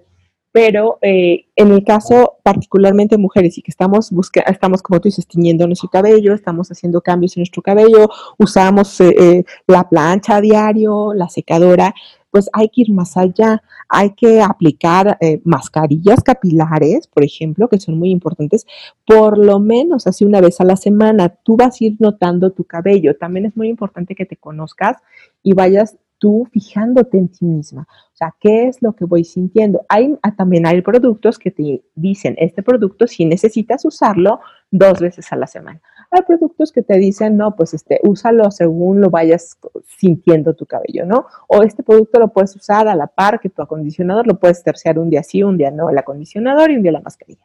Pero 0.53 0.99
eh, 1.01 1.47
en 1.55 1.71
el 1.71 1.83
caso 1.83 2.37
particularmente 2.43 3.17
mujeres 3.17 3.57
y 3.57 3.63
que 3.63 3.71
estamos 3.71 4.11
buscando, 4.11 4.51
estamos 4.51 4.83
como 4.83 5.01
tú 5.01 5.07
dices, 5.09 5.27
tiñendo 5.27 5.65
nuestro 5.65 5.89
cabello, 5.89 6.33
estamos 6.33 6.69
haciendo 6.69 7.01
cambios 7.01 7.35
en 7.35 7.41
nuestro 7.41 7.63
cabello, 7.63 8.07
usamos 8.37 9.01
eh, 9.01 9.15
eh, 9.19 9.43
la 9.65 9.89
plancha 9.89 10.35
a 10.35 10.41
diario, 10.41 11.15
la 11.15 11.27
secadora, 11.27 11.95
pues 12.29 12.49
hay 12.53 12.69
que 12.69 12.81
ir 12.81 12.91
más 12.91 13.17
allá. 13.17 13.63
Hay 13.89 14.11
que 14.15 14.41
aplicar 14.41 15.19
mascarillas 15.43 16.23
capilares, 16.23 17.05
por 17.05 17.23
ejemplo, 17.23 17.67
que 17.67 17.79
son 17.79 17.99
muy 17.99 18.09
importantes, 18.09 18.65
por 19.05 19.37
lo 19.37 19.59
menos 19.59 20.07
así 20.07 20.25
una 20.25 20.41
vez 20.41 20.59
a 20.59 20.63
la 20.63 20.75
semana. 20.75 21.29
Tú 21.29 21.57
vas 21.57 21.79
a 21.79 21.85
ir 21.85 21.97
notando 21.99 22.51
tu 22.51 22.63
cabello. 22.63 23.15
También 23.17 23.45
es 23.45 23.55
muy 23.55 23.67
importante 23.69 24.15
que 24.15 24.25
te 24.25 24.37
conozcas 24.37 24.97
y 25.43 25.53
vayas 25.53 25.97
tú 26.23 26.47
fijándote 26.53 27.17
en 27.17 27.27
ti 27.27 27.43
misma. 27.43 27.85
O 27.91 28.15
sea, 28.15 28.33
¿qué 28.39 28.69
es 28.69 28.81
lo 28.81 28.93
que 28.93 29.03
voy 29.03 29.25
sintiendo? 29.25 29.85
Hay, 29.89 30.17
ah, 30.21 30.33
también 30.33 30.65
hay 30.65 30.81
productos 30.81 31.37
que 31.37 31.51
te 31.51 31.83
dicen, 31.95 32.35
este 32.37 32.63
producto 32.63 33.07
si 33.07 33.25
necesitas 33.25 33.83
usarlo 33.83 34.39
dos 34.71 35.01
veces 35.01 35.29
a 35.33 35.35
la 35.35 35.47
semana. 35.47 35.81
Hay 36.11 36.21
productos 36.21 36.71
que 36.71 36.81
te 36.81 36.97
dicen, 36.97 37.35
no, 37.35 37.57
pues 37.57 37.73
este, 37.73 37.99
úsalo 38.03 38.51
según 38.51 39.01
lo 39.01 39.09
vayas 39.09 39.57
sintiendo 39.85 40.53
tu 40.53 40.65
cabello, 40.65 41.05
¿no? 41.05 41.25
O 41.49 41.61
este 41.61 41.83
producto 41.83 42.21
lo 42.21 42.29
puedes 42.29 42.55
usar 42.55 42.87
a 42.87 42.95
la 42.95 43.07
par 43.07 43.41
que 43.41 43.49
tu 43.49 43.61
acondicionador, 43.61 44.25
lo 44.25 44.39
puedes 44.39 44.63
terciar 44.63 44.99
un 44.99 45.09
día 45.09 45.23
sí, 45.23 45.43
un 45.43 45.57
día 45.57 45.71
no, 45.71 45.89
el 45.89 45.97
acondicionador 45.97 46.71
y 46.71 46.77
un 46.77 46.83
día 46.83 46.93
la 46.93 47.01
mascarilla. 47.01 47.43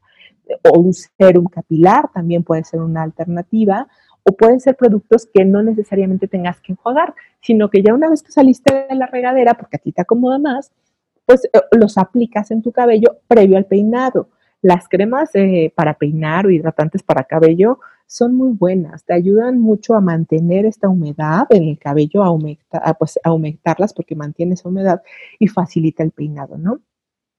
O 0.70 0.78
un 0.78 0.92
serum 0.94 1.46
capilar 1.46 2.12
también 2.14 2.44
puede 2.44 2.62
ser 2.62 2.80
una 2.80 3.02
alternativa. 3.02 3.88
O 4.28 4.32
pueden 4.32 4.60
ser 4.60 4.76
productos 4.76 5.26
que 5.32 5.44
no 5.46 5.62
necesariamente 5.62 6.28
tengas 6.28 6.60
que 6.60 6.72
enjuagar, 6.72 7.14
sino 7.40 7.70
que 7.70 7.82
ya 7.82 7.94
una 7.94 8.10
vez 8.10 8.22
que 8.22 8.30
saliste 8.30 8.86
de 8.88 8.94
la 8.94 9.06
regadera, 9.06 9.54
porque 9.54 9.76
a 9.76 9.78
ti 9.78 9.92
te 9.92 10.02
acomoda 10.02 10.38
más, 10.38 10.70
pues 11.24 11.46
eh, 11.46 11.60
los 11.72 11.96
aplicas 11.96 12.50
en 12.50 12.60
tu 12.60 12.70
cabello 12.72 13.20
previo 13.26 13.56
al 13.56 13.64
peinado. 13.64 14.28
Las 14.60 14.88
cremas 14.88 15.30
eh, 15.34 15.72
para 15.74 15.94
peinar 15.94 16.46
o 16.46 16.50
hidratantes 16.50 17.02
para 17.02 17.24
cabello 17.24 17.78
son 18.06 18.34
muy 18.34 18.52
buenas, 18.52 19.04
te 19.04 19.14
ayudan 19.14 19.60
mucho 19.60 19.94
a 19.94 20.00
mantener 20.00 20.66
esta 20.66 20.88
humedad 20.88 21.46
en 21.50 21.64
el 21.64 21.78
cabello, 21.78 22.22
a, 22.22 22.26
aumentar, 22.26 22.96
pues, 22.98 23.18
aumentarlas 23.22 23.94
porque 23.94 24.14
mantiene 24.16 24.54
esa 24.54 24.68
humedad 24.68 25.02
y 25.38 25.48
facilita 25.48 26.02
el 26.02 26.10
peinado, 26.10 26.58
¿no? 26.58 26.80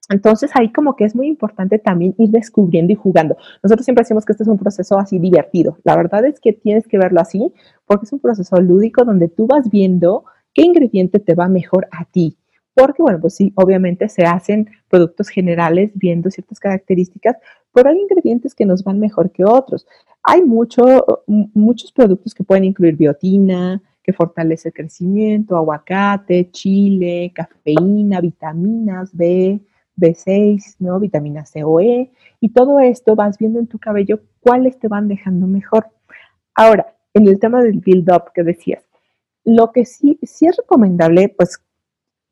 Entonces 0.10 0.52
ahí 0.56 0.72
como 0.72 0.96
que 0.96 1.06
es 1.06 1.16
muy 1.16 1.28
importante 1.28 1.80
también 1.80 2.16
ir 2.18 2.30
descubriendo 2.30 2.92
y 2.92 2.96
jugando. 2.96 3.38
Nosotros 3.64 3.86
siempre 3.86 4.02
decimos 4.04 4.26
que 4.26 4.34
este 4.34 4.44
es 4.44 4.50
un 4.50 4.58
proceso 4.58 4.98
así 4.98 5.20
divertido. 5.20 5.78
La 5.84 5.96
verdad 5.96 6.26
es 6.26 6.40
que 6.40 6.54
tienes 6.54 6.88
que 6.88 6.98
verlo 6.98 7.22
así 7.22 7.54
porque 7.86 8.06
es 8.06 8.14
un 8.14 8.20
proceso 8.20 8.60
lúdico 8.60 9.06
donde 9.06 9.28
tú 9.28 9.48
vas 9.48 9.70
viendo 9.70 10.26
qué 10.54 10.64
ingrediente 10.64 11.20
te 11.20 11.36
va 11.36 11.48
mejor 11.48 11.88
a 11.92 12.06
ti. 12.06 12.38
Porque, 12.74 13.02
bueno, 13.02 13.20
pues 13.20 13.36
sí, 13.36 13.52
obviamente 13.56 14.08
se 14.08 14.24
hacen 14.24 14.70
productos 14.90 15.28
generales 15.28 15.92
viendo 15.96 16.32
ciertas 16.32 16.60
características, 16.60 17.36
pero 17.74 17.90
hay 17.90 18.00
ingredientes 18.00 18.56
que 18.56 18.66
nos 18.66 18.84
van 18.84 19.00
mejor 19.00 19.32
que 19.32 19.44
otros. 19.44 19.86
Hay 20.24 20.44
mucho, 20.44 20.84
muchos 21.28 21.92
productos 21.92 22.34
que 22.34 22.44
pueden 22.44 22.64
incluir 22.64 22.96
biotina, 22.96 23.82
que 24.02 24.14
fortalece 24.14 24.70
el 24.70 24.74
crecimiento, 24.74 25.58
aguacate, 25.58 26.50
chile, 26.52 27.32
cafeína, 27.36 28.22
vitaminas 28.22 29.16
B, 29.16 29.60
B6, 30.00 30.76
¿no? 30.80 31.00
Vitamina 31.00 31.46
C 31.46 31.64
o 31.64 31.80
E, 31.80 32.12
y 32.40 32.50
todo 32.50 32.80
esto 32.80 33.16
vas 33.16 33.38
viendo 33.38 33.60
en 33.60 33.68
tu 33.68 33.80
cabello 33.80 34.22
cuáles 34.40 34.80
te 34.80 34.88
van 34.88 35.08
dejando 35.08 35.48
mejor. 35.48 35.88
Ahora, 36.56 36.96
en 37.14 37.28
el 37.28 37.40
tema 37.40 37.62
del 37.62 37.80
build-up 37.80 38.32
que 38.34 38.44
decías, 38.44 38.84
lo 39.44 39.72
que 39.72 39.86
sí, 39.86 40.20
sí 40.24 40.48
es 40.48 40.58
recomendable, 40.58 41.30
pues, 41.30 41.60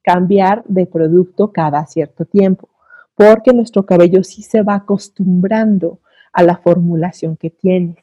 cambiar 0.02 0.64
de 0.66 0.86
producto 0.86 1.52
cada 1.52 1.86
cierto 1.86 2.26
tiempo, 2.26 2.70
porque 3.16 3.52
nuestro 3.52 3.86
cabello 3.86 4.24
sí 4.24 4.42
se 4.42 4.62
va 4.62 4.76
acostumbrando 4.76 6.00
a 6.32 6.44
la 6.44 6.58
formulación 6.58 7.36
que 7.36 7.50
tienes. 7.50 7.98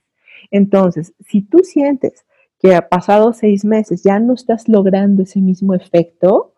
Entonces, 0.50 1.14
si 1.20 1.42
tú 1.42 1.60
sientes 1.60 2.26
que 2.58 2.74
ha 2.74 2.88
pasado 2.88 3.32
seis 3.32 3.64
meses 3.64 4.02
ya 4.02 4.18
no 4.18 4.34
estás 4.34 4.68
logrando 4.68 5.22
ese 5.22 5.40
mismo 5.40 5.74
efecto, 5.74 6.53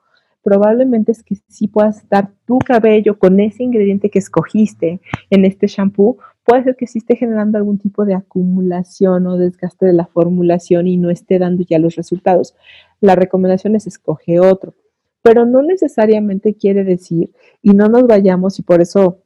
probablemente 0.46 1.10
es 1.10 1.24
que 1.24 1.34
sí 1.48 1.66
puedas 1.66 1.96
estar 1.96 2.30
tu 2.46 2.60
cabello 2.60 3.18
con 3.18 3.40
ese 3.40 3.64
ingrediente 3.64 4.10
que 4.10 4.20
escogiste 4.20 5.00
en 5.28 5.44
este 5.44 5.66
shampoo, 5.66 6.18
puede 6.44 6.62
ser 6.62 6.76
que 6.76 6.86
sí 6.86 6.98
esté 6.98 7.16
generando 7.16 7.58
algún 7.58 7.78
tipo 7.78 8.04
de 8.04 8.14
acumulación 8.14 9.26
o 9.26 9.38
desgaste 9.38 9.86
de 9.86 9.92
la 9.92 10.06
formulación 10.06 10.86
y 10.86 10.98
no 10.98 11.10
esté 11.10 11.40
dando 11.40 11.64
ya 11.68 11.80
los 11.80 11.96
resultados. 11.96 12.54
La 13.00 13.16
recomendación 13.16 13.74
es 13.74 13.88
escoge 13.88 14.38
otro, 14.38 14.74
pero 15.20 15.46
no 15.46 15.62
necesariamente 15.62 16.54
quiere 16.54 16.84
decir, 16.84 17.32
y 17.60 17.70
no 17.70 17.88
nos 17.88 18.06
vayamos, 18.06 18.60
y 18.60 18.62
por 18.62 18.80
eso 18.80 19.24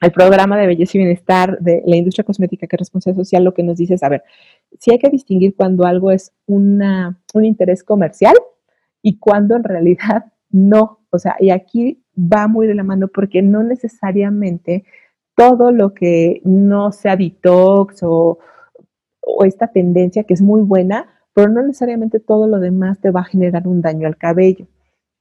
el 0.00 0.12
programa 0.12 0.56
de 0.56 0.68
belleza 0.68 0.92
y 0.96 1.00
bienestar 1.00 1.58
de 1.58 1.82
la 1.84 1.96
industria 1.96 2.24
cosmética 2.24 2.68
que 2.68 2.76
es 2.76 2.78
responsabilidad 2.78 3.24
social 3.24 3.42
lo 3.42 3.54
que 3.54 3.64
nos 3.64 3.76
dice 3.76 3.94
es, 3.94 4.04
a 4.04 4.08
ver, 4.08 4.22
si 4.78 4.92
hay 4.92 5.00
que 5.00 5.10
distinguir 5.10 5.56
cuando 5.56 5.84
algo 5.84 6.12
es 6.12 6.32
una, 6.46 7.18
un 7.34 7.44
interés 7.44 7.82
comercial 7.82 8.36
y 9.02 9.18
cuando 9.18 9.56
en 9.56 9.64
realidad 9.64 10.26
no. 10.54 11.00
O 11.10 11.18
sea, 11.18 11.36
y 11.40 11.50
aquí 11.50 12.04
va 12.16 12.48
muy 12.48 12.66
de 12.66 12.74
la 12.74 12.84
mano 12.84 13.08
porque 13.08 13.42
no 13.42 13.62
necesariamente 13.62 14.84
todo 15.36 15.72
lo 15.72 15.94
que 15.94 16.40
no 16.44 16.92
sea 16.92 17.16
detox 17.16 18.02
o, 18.02 18.38
esta 19.44 19.68
tendencia 19.68 20.24
que 20.24 20.34
es 20.34 20.42
muy 20.42 20.62
buena, 20.62 21.08
pero 21.34 21.48
no 21.48 21.62
necesariamente 21.62 22.20
todo 22.20 22.46
lo 22.46 22.60
demás 22.60 23.00
te 23.00 23.10
va 23.10 23.20
a 23.20 23.24
generar 23.24 23.66
un 23.66 23.80
daño 23.80 24.06
al 24.06 24.16
cabello 24.16 24.66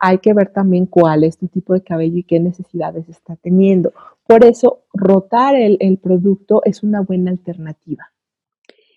hay 0.05 0.17
que 0.17 0.33
ver 0.33 0.49
también 0.51 0.85
cuál 0.85 1.23
es 1.23 1.37
tu 1.37 1.47
tipo 1.47 1.73
de 1.73 1.81
cabello 1.81 2.17
y 2.17 2.23
qué 2.23 2.37
necesidades 2.37 3.07
está 3.07 3.37
teniendo. 3.37 3.93
Por 4.27 4.43
eso, 4.43 4.83
rotar 4.93 5.55
el, 5.55 5.97
producto 5.97 6.61
es 6.65 6.83
una 6.83 6.99
buena 6.99 7.31
alternativa. 7.31 8.11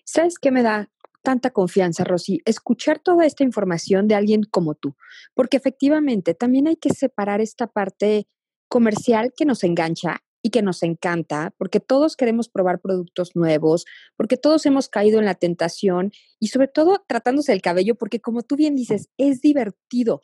¿Sabes 0.03 0.37
qué 0.37 0.51
me 0.51 0.63
da 0.63 0.89
tanta 1.27 1.49
confianza, 1.49 2.05
Rosy? 2.05 2.41
Escuchar 2.45 2.99
toda 2.99 3.25
esta 3.25 3.43
información 3.43 4.07
de 4.07 4.15
alguien 4.15 4.43
como 4.43 4.75
tú, 4.75 4.95
porque 5.33 5.57
efectivamente 5.57 6.33
también 6.33 6.67
hay 6.67 6.77
que 6.77 6.91
separar 6.91 7.41
esta 7.41 7.67
parte 7.67 8.29
comercial 8.69 9.33
que 9.35 9.43
nos 9.43 9.65
engancha 9.65 10.21
y 10.41 10.51
que 10.51 10.61
nos 10.61 10.83
encanta, 10.83 11.53
porque 11.57 11.81
todos 11.81 12.15
queremos 12.15 12.47
probar 12.47 12.79
productos 12.79 13.35
nuevos, 13.35 13.83
porque 14.15 14.37
todos 14.37 14.65
hemos 14.65 14.87
caído 14.87 15.19
en 15.19 15.25
la 15.25 15.35
tentación 15.35 16.13
y 16.39 16.47
sobre 16.47 16.69
todo 16.69 17.03
tratándose 17.05 17.51
del 17.51 17.61
cabello, 17.61 17.95
porque 17.95 18.21
como 18.21 18.43
tú 18.43 18.55
bien 18.55 18.77
dices, 18.77 19.09
es 19.17 19.41
divertido 19.41 20.21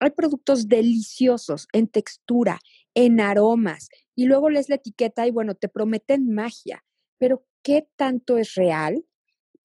hay 0.00 0.10
productos 0.10 0.68
deliciosos 0.68 1.68
en 1.72 1.88
textura, 1.88 2.60
en 2.94 3.20
aromas, 3.20 3.88
y 4.14 4.26
luego 4.26 4.50
lees 4.50 4.68
la 4.68 4.76
etiqueta 4.76 5.26
y 5.26 5.30
bueno, 5.30 5.54
te 5.54 5.68
prometen 5.68 6.32
magia, 6.34 6.84
pero 7.18 7.46
¿qué 7.62 7.88
tanto 7.96 8.38
es 8.38 8.54
real? 8.54 9.04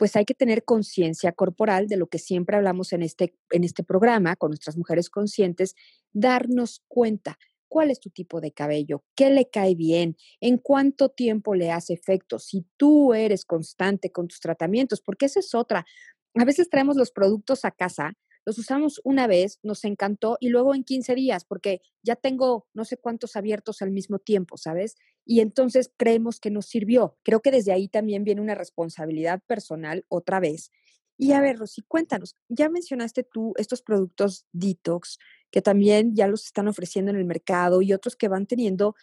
Pues 0.01 0.15
hay 0.15 0.25
que 0.25 0.33
tener 0.33 0.63
conciencia 0.63 1.31
corporal 1.31 1.85
de 1.85 1.95
lo 1.95 2.07
que 2.07 2.17
siempre 2.17 2.57
hablamos 2.57 2.91
en 2.91 3.03
este, 3.03 3.35
en 3.51 3.63
este 3.63 3.83
programa 3.83 4.35
con 4.35 4.49
nuestras 4.49 4.75
mujeres 4.75 5.11
conscientes, 5.11 5.75
darnos 6.11 6.81
cuenta 6.87 7.37
cuál 7.67 7.91
es 7.91 7.99
tu 7.99 8.09
tipo 8.09 8.41
de 8.41 8.51
cabello, 8.51 9.03
qué 9.13 9.29
le 9.29 9.47
cae 9.51 9.75
bien, 9.75 10.17
en 10.39 10.57
cuánto 10.57 11.09
tiempo 11.09 11.53
le 11.53 11.69
hace 11.69 11.93
efecto, 11.93 12.39
si 12.39 12.65
tú 12.77 13.13
eres 13.13 13.45
constante 13.45 14.11
con 14.11 14.27
tus 14.27 14.39
tratamientos, 14.39 15.01
porque 15.01 15.27
esa 15.27 15.39
es 15.39 15.53
otra. 15.53 15.85
A 16.33 16.45
veces 16.45 16.67
traemos 16.67 16.95
los 16.95 17.11
productos 17.11 17.63
a 17.63 17.69
casa 17.69 18.13
los 18.45 18.57
usamos 18.57 18.99
una 19.03 19.27
vez, 19.27 19.59
nos 19.61 19.83
encantó 19.85 20.37
y 20.39 20.49
luego 20.49 20.73
en 20.73 20.83
15 20.83 21.13
días, 21.13 21.45
porque 21.45 21.81
ya 22.01 22.15
tengo 22.15 22.67
no 22.73 22.85
sé 22.85 22.97
cuántos 22.97 23.35
abiertos 23.35 23.81
al 23.81 23.91
mismo 23.91 24.17
tiempo, 24.17 24.57
¿sabes? 24.57 24.95
Y 25.31 25.39
entonces 25.39 25.89
creemos 25.95 26.41
que 26.41 26.51
nos 26.51 26.65
sirvió. 26.65 27.15
Creo 27.23 27.39
que 27.39 27.51
desde 27.51 27.71
ahí 27.71 27.87
también 27.87 28.25
viene 28.25 28.41
una 28.41 28.53
responsabilidad 28.53 29.41
personal 29.47 30.03
otra 30.09 30.41
vez. 30.41 30.73
Y 31.17 31.31
a 31.31 31.39
ver, 31.39 31.57
Rosy, 31.57 31.83
cuéntanos, 31.83 32.35
ya 32.49 32.67
mencionaste 32.67 33.23
tú 33.23 33.53
estos 33.55 33.81
productos 33.81 34.45
detox 34.51 35.19
que 35.49 35.61
también 35.61 36.17
ya 36.17 36.27
los 36.27 36.47
están 36.47 36.67
ofreciendo 36.67 37.11
en 37.11 37.17
el 37.17 37.23
mercado 37.23 37.81
y 37.81 37.93
otros 37.93 38.17
que 38.17 38.27
van 38.27 38.45
teniendo 38.45 38.93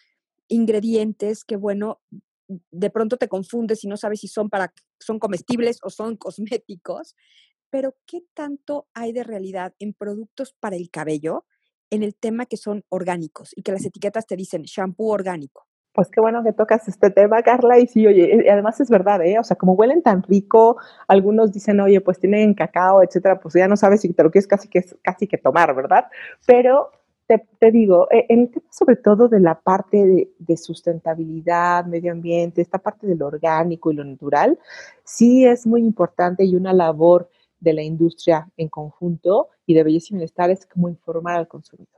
ingredientes 0.47 1.43
que, 1.43 1.55
bueno, 1.55 1.99
de 2.47 2.91
pronto 2.91 3.17
te 3.17 3.27
confundes 3.27 3.83
y 3.83 3.87
no 3.87 3.97
sabes 3.97 4.19
si 4.19 4.27
son 4.27 4.51
para 4.51 4.71
son 4.99 5.17
comestibles 5.17 5.79
o 5.81 5.89
son 5.89 6.15
cosméticos 6.17 7.15
pero 7.71 7.95
¿qué 8.05 8.21
tanto 8.35 8.87
hay 8.93 9.13
de 9.13 9.23
realidad 9.23 9.73
en 9.79 9.93
productos 9.93 10.53
para 10.59 10.75
el 10.75 10.91
cabello 10.91 11.45
en 11.89 12.03
el 12.03 12.15
tema 12.15 12.45
que 12.45 12.57
son 12.57 12.85
orgánicos 12.89 13.51
y 13.55 13.63
que 13.63 13.71
las 13.71 13.85
etiquetas 13.85 14.27
te 14.27 14.35
dicen 14.35 14.63
shampoo 14.63 15.11
orgánico? 15.11 15.68
Pues 15.99 16.11
qué 16.11 16.21
bueno 16.21 16.41
que 16.45 16.53
tocas 16.53 16.87
este 16.87 17.09
tema, 17.09 17.43
Carla, 17.43 17.77
y 17.77 17.85
sí, 17.85 18.07
oye, 18.07 18.49
además 18.49 18.79
es 18.79 18.89
verdad, 18.89 19.21
¿eh? 19.21 19.37
O 19.37 19.43
sea, 19.43 19.57
como 19.57 19.73
huelen 19.73 20.01
tan 20.01 20.23
rico, 20.23 20.77
algunos 21.09 21.51
dicen, 21.51 21.77
oye, 21.81 21.99
pues 21.99 22.17
tienen 22.19 22.53
cacao, 22.53 23.03
etcétera, 23.03 23.37
pues 23.41 23.55
ya 23.55 23.67
no 23.67 23.75
sabes 23.75 23.99
si 23.99 24.13
te 24.13 24.23
lo 24.23 24.31
quieres 24.31 24.47
casi 24.47 24.69
que, 24.69 24.81
casi 25.01 25.27
que 25.27 25.37
tomar, 25.37 25.75
¿verdad? 25.75 26.05
Pero 26.47 26.89
te, 27.27 27.43
digo, 27.71 28.07
e, 28.11 28.27
en 28.29 28.39
el 28.39 28.49
tema 28.49 28.65
sobre 28.71 28.95
todo 28.95 29.27
de 29.27 29.41
la 29.41 29.59
parte 29.59 30.29
de, 30.37 30.55
sustentabilidad, 30.55 31.83
medio 31.83 32.13
ambiente, 32.13 32.61
esta 32.61 32.77
parte 32.77 33.05
de 33.05 33.17
lo 33.17 33.27
orgánico 33.27 33.91
y 33.91 33.95
lo 33.95 34.05
natural, 34.05 34.57
sí 35.03 35.45
es 35.45 35.67
muy 35.67 35.81
importante 35.81 36.45
y 36.45 36.55
una 36.55 36.71
labor 36.71 37.29
de 37.59 37.73
la 37.73 37.83
industria 37.83 38.47
en 38.55 38.69
conjunto 38.69 39.49
y 39.65 39.73
de 39.73 39.83
belleza 39.83 40.07
y 40.11 40.13
bienestar 40.13 40.49
es 40.49 40.65
como 40.65 40.87
informar 40.87 41.35
al 41.35 41.49
consumidor. 41.49 41.89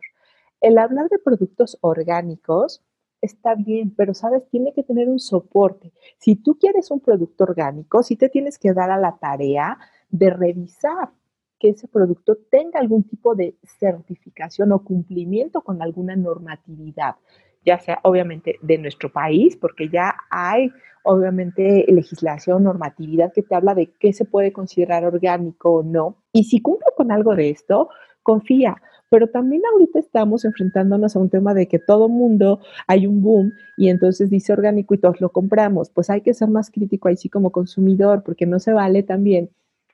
El 0.59 0.79
hablar 0.79 1.07
de 1.09 1.19
productos 1.19 1.77
orgánicos 1.81 2.81
está 3.21 3.55
bien, 3.55 3.93
pero 3.95 4.13
sabes, 4.13 4.47
tiene 4.49 4.73
que 4.73 4.83
tener 4.83 5.07
un 5.07 5.19
soporte. 5.19 5.91
Si 6.17 6.35
tú 6.35 6.57
quieres 6.59 6.91
un 6.91 6.99
producto 6.99 7.43
orgánico, 7.43 8.03
sí 8.03 8.15
te 8.15 8.29
tienes 8.29 8.57
que 8.57 8.73
dar 8.73 8.91
a 8.91 8.97
la 8.97 9.17
tarea 9.17 9.77
de 10.09 10.29
revisar 10.29 11.09
que 11.59 11.69
ese 11.69 11.87
producto 11.87 12.37
tenga 12.49 12.79
algún 12.79 13.03
tipo 13.03 13.35
de 13.35 13.55
certificación 13.79 14.71
o 14.71 14.83
cumplimiento 14.83 15.61
con 15.61 15.81
alguna 15.81 16.15
normatividad, 16.15 17.15
ya 17.63 17.77
sea 17.77 17.99
obviamente 18.03 18.57
de 18.63 18.79
nuestro 18.79 19.11
país, 19.11 19.55
porque 19.57 19.87
ya 19.87 20.15
hay 20.31 20.71
obviamente 21.03 21.85
legislación, 21.87 22.63
normatividad 22.63 23.31
que 23.31 23.43
te 23.43 23.55
habla 23.55 23.75
de 23.75 23.91
qué 23.99 24.11
se 24.11 24.25
puede 24.25 24.51
considerar 24.51 25.05
orgánico 25.05 25.75
o 25.75 25.83
no. 25.83 26.17
Y 26.33 26.45
si 26.45 26.61
cumple 26.61 26.87
con 26.97 27.11
algo 27.11 27.35
de 27.35 27.51
esto, 27.51 27.89
confía. 28.23 28.75
Pero 29.09 29.27
también 29.27 29.61
ahorita 29.73 29.99
estamos 29.99 30.45
enfrentándonos 30.45 31.15
a 31.15 31.19
un 31.19 31.29
tema 31.29 31.53
de 31.53 31.67
que 31.67 31.79
todo 31.79 32.07
mundo 32.07 32.61
hay 32.87 33.07
un 33.07 33.21
boom 33.21 33.51
y 33.75 33.89
entonces 33.89 34.29
dice 34.29 34.53
orgánico 34.53 34.93
y 34.93 34.99
todos 34.99 35.19
lo 35.19 35.29
compramos. 35.29 35.89
Pues 35.89 36.09
hay 36.09 36.21
que 36.21 36.33
ser 36.33 36.47
más 36.47 36.71
crítico 36.71 37.09
ahí 37.09 37.17
sí 37.17 37.27
como 37.27 37.51
consumidor, 37.51 38.23
porque 38.23 38.45
no 38.45 38.59
se 38.59 38.71
vale 38.71 39.03
también 39.03 39.49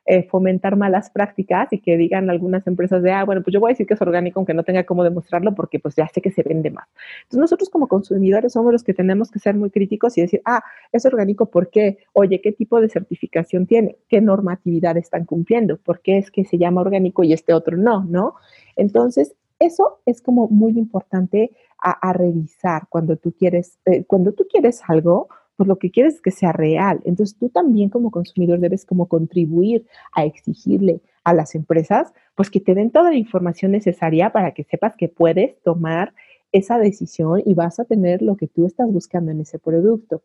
eh, 0.09 0.23
fomentar 0.23 0.77
malas 0.77 1.09
prácticas 1.09 1.67
y 1.73 1.79
que 1.79 1.97
digan 1.97 2.29
algunas 2.29 2.65
empresas 2.65 3.03
de, 3.03 3.11
ah, 3.11 3.25
bueno, 3.25 3.43
pues 3.43 3.53
yo 3.53 3.59
voy 3.59 3.71
a 3.71 3.73
decir 3.73 3.85
que 3.85 3.93
es 3.93 4.01
orgánico 4.01 4.39
aunque 4.39 4.53
no 4.53 4.63
tenga 4.63 4.85
cómo 4.85 5.03
demostrarlo 5.03 5.53
porque 5.53 5.79
pues 5.79 5.95
ya 5.95 6.07
sé 6.07 6.21
que 6.21 6.31
se 6.31 6.43
vende 6.43 6.71
más. 6.71 6.87
Entonces 7.23 7.39
nosotros 7.39 7.69
como 7.69 7.89
consumidores 7.89 8.53
somos 8.53 8.71
los 8.71 8.85
que 8.85 8.93
tenemos 8.93 9.29
que 9.29 9.39
ser 9.39 9.55
muy 9.55 9.69
críticos 9.69 10.17
y 10.17 10.21
decir, 10.21 10.41
ah, 10.45 10.63
es 10.93 11.05
orgánico, 11.05 11.47
¿por 11.47 11.69
qué? 11.69 11.97
Oye, 12.13 12.39
¿qué 12.39 12.53
tipo 12.53 12.79
de 12.79 12.87
certificación 12.87 13.67
tiene? 13.67 13.97
¿Qué 14.07 14.21
normatividad 14.21 14.95
están 14.95 15.25
cumpliendo? 15.25 15.77
¿Por 15.77 15.99
qué 15.99 16.17
es 16.17 16.31
que 16.31 16.45
se 16.45 16.57
llama 16.57 16.79
orgánico 16.79 17.25
y 17.25 17.33
este 17.33 17.53
otro 17.53 17.75
no? 17.75 18.05
¿No? 18.05 18.35
Entonces, 18.77 19.35
eso 19.59 19.99
es 20.05 20.21
como 20.21 20.47
muy 20.47 20.77
importante 20.77 21.51
a, 21.79 22.13
revisar 22.13 22.87
cuando 22.89 23.17
tú 23.17 23.33
quieres, 23.37 23.77
eh, 23.85 24.03
cuando 24.05 24.31
tú 24.31 24.47
quieres 24.49 24.81
algo, 24.87 25.27
pues 25.57 25.67
lo 25.67 25.77
que 25.77 25.91
quieres 25.91 26.15
es 26.15 26.21
que 26.21 26.31
sea 26.31 26.53
real. 26.53 27.01
Entonces 27.03 27.37
tú 27.37 27.49
también 27.49 27.89
como 27.89 28.11
consumidor 28.11 28.59
debes 28.59 28.85
como 28.85 29.07
contribuir 29.07 29.85
a 30.13 30.23
exigirle 30.23 31.01
a 31.23 31.33
las 31.33 31.55
empresas, 31.55 32.13
pues 32.35 32.49
que 32.49 32.61
te 32.61 32.75
den 32.75 32.91
toda 32.91 33.09
la 33.09 33.17
información 33.17 33.71
necesaria 33.71 34.31
para 34.31 34.53
que 34.53 34.63
sepas 34.63 34.95
que 34.95 35.09
puedes 35.09 35.61
tomar 35.63 36.13
esa 36.51 36.77
decisión 36.77 37.41
y 37.45 37.53
vas 37.53 37.79
a 37.79 37.85
tener 37.85 38.21
lo 38.21 38.37
que 38.37 38.47
tú 38.47 38.65
estás 38.65 38.89
buscando 38.91 39.31
en 39.31 39.41
ese 39.41 39.59
producto. 39.59 40.21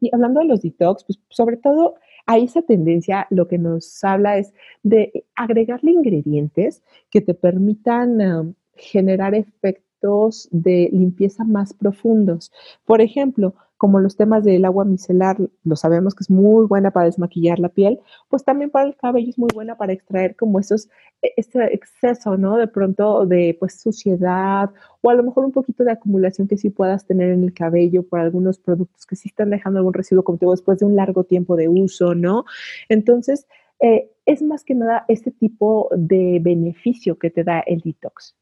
Y 0.00 0.10
hablando 0.14 0.40
de 0.40 0.46
los 0.46 0.62
detox, 0.62 1.04
pues 1.04 1.18
sobre 1.28 1.56
todo 1.56 1.96
a 2.26 2.38
esa 2.38 2.62
tendencia 2.62 3.26
lo 3.30 3.48
que 3.48 3.58
nos 3.58 4.02
habla 4.04 4.38
es 4.38 4.52
de 4.82 5.24
agregarle 5.34 5.92
ingredientes 5.92 6.82
que 7.10 7.20
te 7.20 7.34
permitan 7.34 8.20
um, 8.20 8.54
generar 8.74 9.34
efectos 9.34 10.48
de 10.50 10.88
limpieza 10.92 11.44
más 11.44 11.72
profundos. 11.72 12.52
Por 12.84 13.00
ejemplo, 13.00 13.54
como 13.76 14.00
los 14.00 14.16
temas 14.16 14.44
del 14.44 14.64
agua 14.64 14.84
micelar, 14.84 15.36
lo 15.64 15.76
sabemos 15.76 16.14
que 16.14 16.24
es 16.24 16.30
muy 16.30 16.66
buena 16.66 16.90
para 16.90 17.06
desmaquillar 17.06 17.58
la 17.58 17.68
piel, 17.68 18.00
pues 18.28 18.44
también 18.44 18.70
para 18.70 18.86
el 18.86 18.96
cabello 18.96 19.28
es 19.28 19.38
muy 19.38 19.48
buena 19.52 19.76
para 19.76 19.92
extraer 19.92 20.34
como 20.36 20.58
esos, 20.58 20.88
e, 21.22 21.32
ese 21.36 21.64
exceso, 21.74 22.36
¿no? 22.36 22.56
De 22.56 22.68
pronto 22.68 23.26
de 23.26 23.56
pues 23.58 23.80
suciedad 23.80 24.70
o 25.02 25.10
a 25.10 25.14
lo 25.14 25.22
mejor 25.22 25.44
un 25.44 25.52
poquito 25.52 25.84
de 25.84 25.92
acumulación 25.92 26.48
que 26.48 26.56
sí 26.56 26.70
puedas 26.70 27.06
tener 27.06 27.30
en 27.30 27.44
el 27.44 27.52
cabello 27.52 28.02
por 28.02 28.20
algunos 28.20 28.58
productos 28.58 29.06
que 29.06 29.16
sí 29.16 29.28
están 29.28 29.50
dejando 29.50 29.78
algún 29.78 29.94
residuo 29.94 30.24
digo, 30.38 30.52
después 30.52 30.78
de 30.78 30.86
un 30.86 30.96
largo 30.96 31.24
tiempo 31.24 31.56
de 31.56 31.68
uso, 31.68 32.14
¿no? 32.14 32.44
Entonces, 32.88 33.46
eh, 33.80 34.10
es 34.24 34.42
más 34.42 34.64
que 34.64 34.74
nada 34.74 35.04
este 35.08 35.30
tipo 35.30 35.88
de 35.96 36.38
beneficio 36.42 37.18
que 37.18 37.30
te 37.30 37.44
da 37.44 37.60
el 37.60 37.80
detox. 37.80 38.34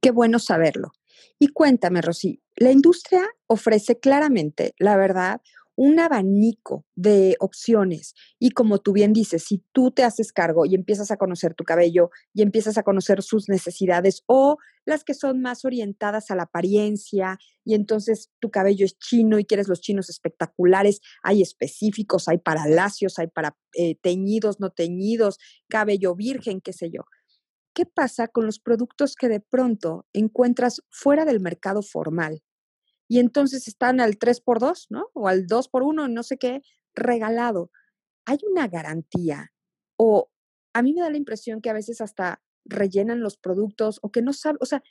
Qué 0.00 0.10
bueno 0.10 0.38
saberlo. 0.38 0.92
Y 1.38 1.48
cuéntame, 1.48 2.00
Rosy, 2.00 2.42
la 2.56 2.70
industria 2.70 3.26
ofrece 3.46 3.98
claramente, 3.98 4.74
la 4.78 4.96
verdad, 4.96 5.40
un 5.74 5.98
abanico 5.98 6.84
de 6.94 7.36
opciones. 7.40 8.14
Y 8.38 8.50
como 8.50 8.78
tú 8.78 8.92
bien 8.92 9.12
dices, 9.12 9.44
si 9.44 9.64
tú 9.72 9.90
te 9.90 10.04
haces 10.04 10.32
cargo 10.32 10.66
y 10.66 10.74
empiezas 10.74 11.10
a 11.10 11.16
conocer 11.16 11.54
tu 11.54 11.64
cabello 11.64 12.10
y 12.34 12.42
empiezas 12.42 12.76
a 12.78 12.82
conocer 12.82 13.22
sus 13.22 13.48
necesidades 13.48 14.22
o 14.26 14.58
las 14.84 15.04
que 15.04 15.14
son 15.14 15.40
más 15.40 15.64
orientadas 15.64 16.30
a 16.30 16.36
la 16.36 16.44
apariencia 16.44 17.38
y 17.64 17.74
entonces 17.74 18.30
tu 18.40 18.50
cabello 18.50 18.84
es 18.84 18.98
chino 18.98 19.38
y 19.38 19.44
quieres 19.44 19.68
los 19.68 19.80
chinos 19.80 20.10
espectaculares, 20.10 21.00
hay 21.22 21.40
específicos, 21.40 22.28
hay 22.28 22.38
para 22.38 22.66
lacios, 22.66 23.18
hay 23.18 23.28
para 23.28 23.56
eh, 23.74 23.96
teñidos, 24.02 24.60
no 24.60 24.70
teñidos, 24.70 25.38
cabello 25.68 26.14
virgen, 26.14 26.60
qué 26.60 26.72
sé 26.72 26.90
yo. 26.90 27.02
¿Qué 27.74 27.86
pasa 27.86 28.28
con 28.28 28.46
los 28.46 28.58
productos 28.58 29.16
que 29.16 29.28
de 29.28 29.40
pronto 29.40 30.06
encuentras 30.12 30.82
fuera 30.90 31.24
del 31.24 31.40
mercado 31.40 31.82
formal? 31.82 32.42
Y 33.08 33.18
entonces 33.18 33.68
están 33.68 34.00
al 34.00 34.18
3x2, 34.18 34.86
¿no? 34.90 35.06
O 35.14 35.28
al 35.28 35.46
2x1, 35.46 36.10
no 36.10 36.22
sé 36.22 36.38
qué, 36.38 36.62
regalado. 36.94 37.70
¿Hay 38.26 38.38
una 38.50 38.68
garantía? 38.68 39.52
O 39.96 40.30
a 40.74 40.82
mí 40.82 40.92
me 40.92 41.02
da 41.02 41.10
la 41.10 41.16
impresión 41.16 41.60
que 41.60 41.70
a 41.70 41.74
veces 41.74 42.00
hasta 42.00 42.42
rellenan 42.64 43.20
los 43.20 43.36
productos 43.36 43.98
o 44.02 44.10
que 44.12 44.22
no 44.22 44.32
saben, 44.32 44.58
o 44.60 44.66
sea, 44.66 44.82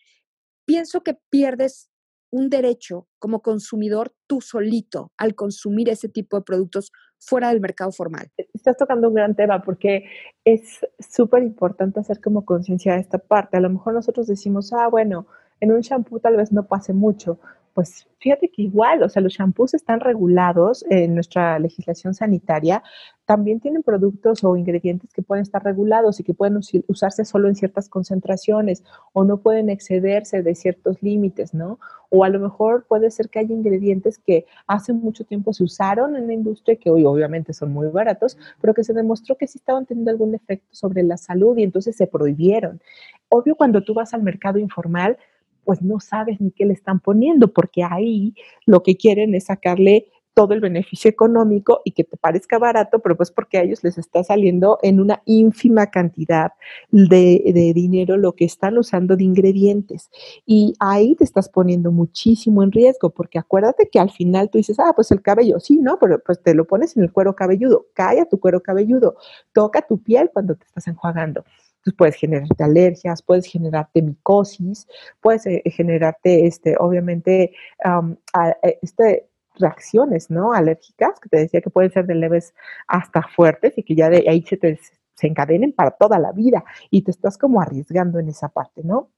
pienso 0.66 1.04
que 1.04 1.16
pierdes 1.30 1.91
un 2.32 2.50
derecho 2.50 3.08
como 3.20 3.42
consumidor 3.42 4.14
tú 4.28 4.42
solito 4.42 5.12
al 5.18 5.36
consumir 5.36 5.90
ese 5.90 6.10
tipo 6.10 6.38
de 6.38 6.44
productos 6.44 6.92
fuera 7.20 7.50
del 7.50 7.62
mercado 7.62 7.92
formal. 7.92 8.30
Estás 8.54 8.78
tocando 8.78 9.10
un 9.10 9.14
gran 9.14 9.36
tema 9.36 9.62
porque 9.62 10.06
es 10.44 10.80
súper 11.00 11.44
importante 11.44 12.00
hacer 12.00 12.20
como 12.20 12.46
conciencia 12.46 12.94
de 12.94 13.02
esta 13.02 13.20
parte. 13.20 13.58
A 13.58 13.62
lo 13.62 13.70
mejor 13.70 13.94
nosotros 13.94 14.28
decimos, 14.28 14.74
ah, 14.74 14.88
bueno, 14.88 15.28
en 15.60 15.72
un 15.72 15.82
shampoo 15.82 16.20
tal 16.20 16.38
vez 16.38 16.52
no 16.52 16.68
pase 16.68 16.94
mucho, 16.94 17.40
pues 17.74 18.08
fíjate 18.20 18.50
que 18.50 18.64
igual, 18.64 19.02
o 19.04 19.10
sea, 19.10 19.22
los 19.22 19.34
shampoos 19.34 19.74
están 19.74 20.00
regulados 20.00 20.86
en 20.90 21.16
nuestra 21.16 21.58
legislación 21.60 22.14
sanitaria, 22.14 22.84
también 23.26 23.60
tienen 23.60 23.82
productos 23.82 24.44
o 24.44 24.56
ingredientes 24.56 25.14
que 25.14 25.22
pueden 25.22 25.44
estar 25.44 25.64
regulados 25.64 26.20
y 26.20 26.24
que 26.24 26.34
pueden 26.34 26.60
usarse 26.88 27.24
solo 27.24 27.48
en 27.48 27.56
ciertas 27.56 27.88
concentraciones 27.88 28.84
o 29.14 29.24
no 29.24 29.38
pueden 29.38 29.70
excederse 29.70 30.44
de 30.44 30.54
ciertos 30.54 31.02
límites, 31.02 31.54
¿no? 31.54 31.80
O 32.10 32.26
a 32.26 32.30
lo 32.30 32.40
mejor 32.40 32.86
puede 32.88 33.10
ser 33.10 33.30
que 33.30 33.40
haya 33.40 33.56
ingredientes 33.56 34.18
que 34.18 34.46
hace 34.68 34.92
mucho 34.92 35.24
tiempo 35.24 35.54
se 35.54 35.64
usaron 35.64 36.16
en 36.16 36.28
la 36.28 36.34
industria, 36.34 36.76
que 36.76 36.90
hoy 36.90 37.06
obviamente 37.06 37.54
son 37.54 37.72
muy 37.72 37.88
baratos, 37.88 38.38
pero 38.60 38.74
que 38.74 38.84
se 38.84 38.94
demostró 38.94 39.38
que 39.38 39.48
sí 39.48 39.58
estaban 39.58 39.86
teniendo 39.86 40.12
algún 40.12 40.36
efecto 40.36 40.68
sobre 40.72 41.04
la 41.04 41.18
salud 41.18 41.58
y 41.58 41.64
entonces 41.64 41.96
se 41.96 42.08
prohibieron. 42.08 42.82
Obvio, 43.30 43.56
cuando 43.56 43.82
tú 43.82 43.94
vas 43.94 44.14
al 44.14 44.24
mercado 44.24 44.60
informal, 44.60 45.18
pues 45.64 45.82
no 45.82 46.00
sabes 46.00 46.42
ni 46.42 46.52
qué 46.52 46.66
le 46.66 46.74
están 46.74 47.00
poniendo, 47.00 47.54
porque 47.54 47.84
ahí 47.84 48.34
lo 48.66 48.84
que 48.84 48.98
quieren 48.98 49.36
es 49.36 49.46
sacarle 49.46 50.08
todo 50.34 50.54
el 50.54 50.62
beneficio 50.62 51.10
económico 51.10 51.82
y 51.84 51.92
que 51.92 52.04
te 52.04 52.18
parezca 52.18 52.58
barato, 52.58 53.00
pero 53.00 53.18
pues 53.18 53.32
porque 53.32 53.58
a 53.58 53.64
ellos 53.64 53.84
les 53.84 53.98
está 53.98 54.24
saliendo 54.24 54.80
en 54.82 55.00
una 55.00 55.22
ínfima 55.26 55.88
cantidad 55.88 56.54
de, 56.90 57.72
dinero 57.76 58.18
lo 58.18 58.34
que 58.34 58.46
están 58.46 58.78
usando 58.78 59.16
de 59.16 59.24
ingredientes. 59.24 60.10
Y 60.46 60.74
ahí 60.80 61.16
te 61.16 61.24
estás 61.24 61.50
poniendo 61.50 61.92
muchísimo 61.92 62.64
en 62.64 62.72
riesgo, 62.72 63.10
porque 63.10 63.40
acuérdate 63.40 63.90
que 63.92 64.00
al 64.00 64.10
final 64.10 64.50
tú 64.50 64.58
dices, 64.58 64.80
ah, 64.80 64.94
pues 64.96 65.12
el 65.12 65.22
cabello, 65.22 65.60
sí, 65.60 65.78
¿no? 65.78 66.00
Pero 66.00 66.20
pues 66.24 66.42
te 66.42 66.54
lo 66.54 66.66
pones 66.66 66.96
en 66.96 67.04
el 67.04 67.12
cuero 67.12 67.36
cabelludo, 67.36 67.88
cae 67.94 68.22
a 68.22 68.26
tu 68.26 68.40
cuero 68.40 68.62
cabelludo, 68.62 69.16
toca 69.54 69.82
tu 69.82 70.02
piel 70.02 70.30
cuando 70.34 70.56
te 70.56 70.66
estás 70.66 70.88
enjuagando. 70.88 71.44
Entonces 71.82 71.98
puedes 71.98 72.16
generarte 72.16 72.64
alergias, 72.64 73.24
puedes 73.24 73.46
generarte 73.48 74.02
micosis, 74.04 74.88
puedes 75.20 75.46
eh, 75.48 75.64
generarte, 75.66 76.46
este, 76.46 76.76
obviamente, 76.78 77.54
eh, 77.84 78.80
este, 78.84 79.28
reacciones, 79.56 80.30
¿no? 80.30 80.54
Alérgicas, 80.54 81.20
que 81.20 81.30
te 81.30 81.38
decía 81.38 81.62
que 81.62 81.72
pueden 81.72 81.92
ser 81.92 82.06
de 82.06 82.16
leves 82.16 82.54
hasta 82.88 83.24
fuertes 83.24 83.78
y 83.78 83.84
que 83.84 83.96
ya 83.96 84.10
de 84.10 84.26
ahí 84.30 84.44
se 84.44 84.58
te 84.58 84.80
se 85.16 85.28
encadenen 85.28 85.72
para 85.74 85.92
toda 85.92 86.18
la 86.20 86.32
vida 86.32 86.64
y 86.90 87.04
te 87.04 87.12
estás 87.12 87.38
como 87.38 87.62
arriesgando 87.62 88.20
en 88.20 88.30
esa 88.30 88.50
parte, 88.50 88.82
¿no? 88.84 89.12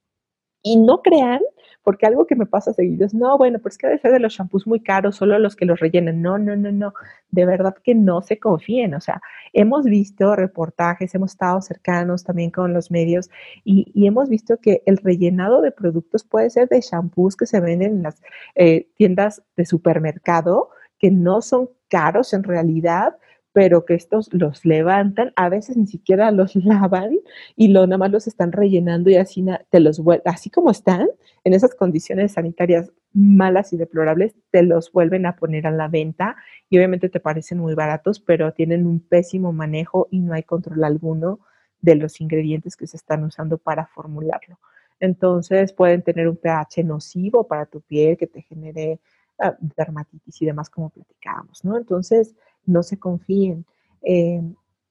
Y 0.63 0.77
no 0.77 1.01
crean, 1.01 1.41
porque 1.83 2.05
algo 2.05 2.25
que 2.25 2.35
me 2.35 2.45
pasa 2.45 2.73
seguido 2.73 3.05
es, 3.05 3.13
no, 3.13 3.37
bueno, 3.37 3.59
pues 3.59 3.77
que 3.77 3.87
debe 3.87 3.99
ser 3.99 4.13
de 4.13 4.19
los 4.19 4.33
shampoos 4.33 4.65
muy 4.65 4.79
caros, 4.79 5.17
solo 5.17 5.37
los 5.37 5.55
que 5.57 5.65
los 5.65 5.79
rellenen. 5.79 6.21
No, 6.21 6.37
no, 6.37 6.55
no, 6.55 6.71
no. 6.71 6.93
De 7.29 7.45
verdad 7.45 7.75
que 7.83 7.93
no 7.93 8.21
se 8.21 8.39
confíen. 8.39 8.93
O 8.93 9.01
sea, 9.01 9.21
hemos 9.51 9.83
visto 9.83 10.35
reportajes, 10.35 11.13
hemos 11.13 11.31
estado 11.31 11.61
cercanos 11.61 12.23
también 12.23 12.51
con 12.51 12.73
los 12.73 12.89
medios 12.89 13.29
y, 13.65 13.91
hemos 14.07 14.29
visto 14.29 14.57
que 14.57 14.81
el 14.85 14.97
rellenado 14.97 15.61
de 15.61 15.71
productos 15.71 16.23
puede 16.23 16.49
ser 16.49 16.69
de 16.69 16.79
shampoos 16.81 17.35
que 17.35 17.45
se 17.45 17.59
venden 17.59 17.97
en 17.97 18.03
las 18.03 18.21
eh, 18.55 18.87
tiendas 18.95 19.43
de 19.57 19.65
supermercado, 19.65 20.69
que 20.97 21.11
no 21.11 21.41
son 21.41 21.69
caros 21.89 22.33
en 22.33 22.43
realidad, 22.43 23.17
pero 23.53 23.85
que 23.85 23.93
estos 23.93 24.33
los 24.33 24.65
levantan, 24.65 25.31
a 25.35 25.47
veces 25.47 25.77
ni 25.77 25.87
siquiera 25.87 26.31
los 26.31 26.55
lavan 26.57 27.17
y 27.55 27.69
lo 27.69 27.85
nada 27.87 27.99
más 27.99 28.11
los 28.11 28.27
están 28.27 28.51
rellenando 28.51 29.09
y 29.09 29.15
así 29.15 29.45
te 29.69 29.79
los 29.79 30.01
así 30.25 30.49
como 30.49 30.71
están 30.71 31.07
en 31.43 31.53
esas 31.53 31.75
condiciones 31.75 32.33
sanitarias 32.33 32.91
malas 33.13 33.71
y 33.73 33.77
deplorables, 33.77 34.35
te 34.49 34.63
los 34.63 34.91
vuelven 34.91 35.27
a 35.27 35.35
poner 35.35 35.67
a 35.67 35.71
la 35.71 35.87
venta 35.87 36.35
y 36.69 36.77
obviamente 36.77 37.09
te 37.09 37.19
parecen 37.19 37.59
muy 37.59 37.75
baratos, 37.75 38.19
pero 38.19 38.53
tienen 38.53 38.87
un 38.87 38.99
pésimo 38.99 39.53
manejo 39.53 40.07
y 40.09 40.19
no 40.19 40.33
hay 40.33 40.43
control 40.43 40.83
alguno 40.83 41.39
de 41.79 41.95
los 41.95 42.19
ingredientes 42.21 42.75
que 42.75 42.87
se 42.87 42.97
están 42.97 43.23
usando 43.23 43.57
para 43.59 43.85
formularlo. 43.85 44.57
Entonces 44.99 45.73
pueden 45.73 46.01
tener 46.01 46.27
un 46.27 46.37
pH 46.37 46.83
nocivo 46.83 47.45
para 47.45 47.65
tu 47.65 47.81
piel 47.81 48.17
que 48.17 48.25
te 48.25 48.41
genere 48.41 48.99
ah, 49.39 49.55
dermatitis 49.59 50.41
y 50.41 50.45
demás 50.45 50.69
como 50.69 50.89
platicábamos, 50.89 51.63
¿no? 51.63 51.77
Entonces, 51.77 52.35
no 52.65 52.83
se 52.83 52.97
confíen. 52.97 53.65
Eh, 54.03 54.41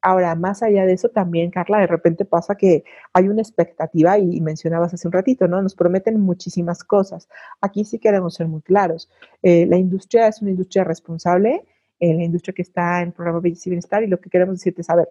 ahora, 0.03 0.35
más 0.35 0.63
allá 0.63 0.85
de 0.85 0.93
eso, 0.95 1.09
también, 1.09 1.51
Carla, 1.51 1.79
de 1.79 1.87
repente 1.87 2.25
pasa 2.25 2.57
que 2.57 2.85
hay 3.13 3.29
una 3.29 3.43
expectativa 3.43 4.19
y 4.19 4.41
mencionabas 4.41 4.93
hace 4.93 5.09
un 5.09 5.13
ratito, 5.13 5.49
¿no? 5.49 5.63
Nos 5.63 5.75
prometen 5.75 6.21
muchísimas 6.21 6.85
cosas. 6.85 7.29
Aquí 7.61 7.85
sí 7.85 7.99
queremos 7.99 8.35
ser 8.35 8.49
muy 8.49 8.63
claros. 8.63 9.11
Eh, 9.43 9.67
la 9.67 9.77
industria 9.77 10.29
es 10.29 10.43
una 10.43 10.51
industria 10.51 10.85
responsable, 10.85 11.65
eh, 12.01 12.15
la 12.15 12.25
industria 12.25 12.53
que 12.55 12.63
está 12.63 13.01
en 13.01 13.09
el 13.09 13.13
programa 13.15 13.41
Belleza 13.41 13.63
y 13.67 13.71
Bienestar 13.71 14.03
y 14.03 14.09
lo 14.09 14.21
que 14.21 14.29
queremos 14.29 14.57
decirte 14.57 14.83
es, 14.83 14.91
a 14.91 14.97
ver, 14.97 15.09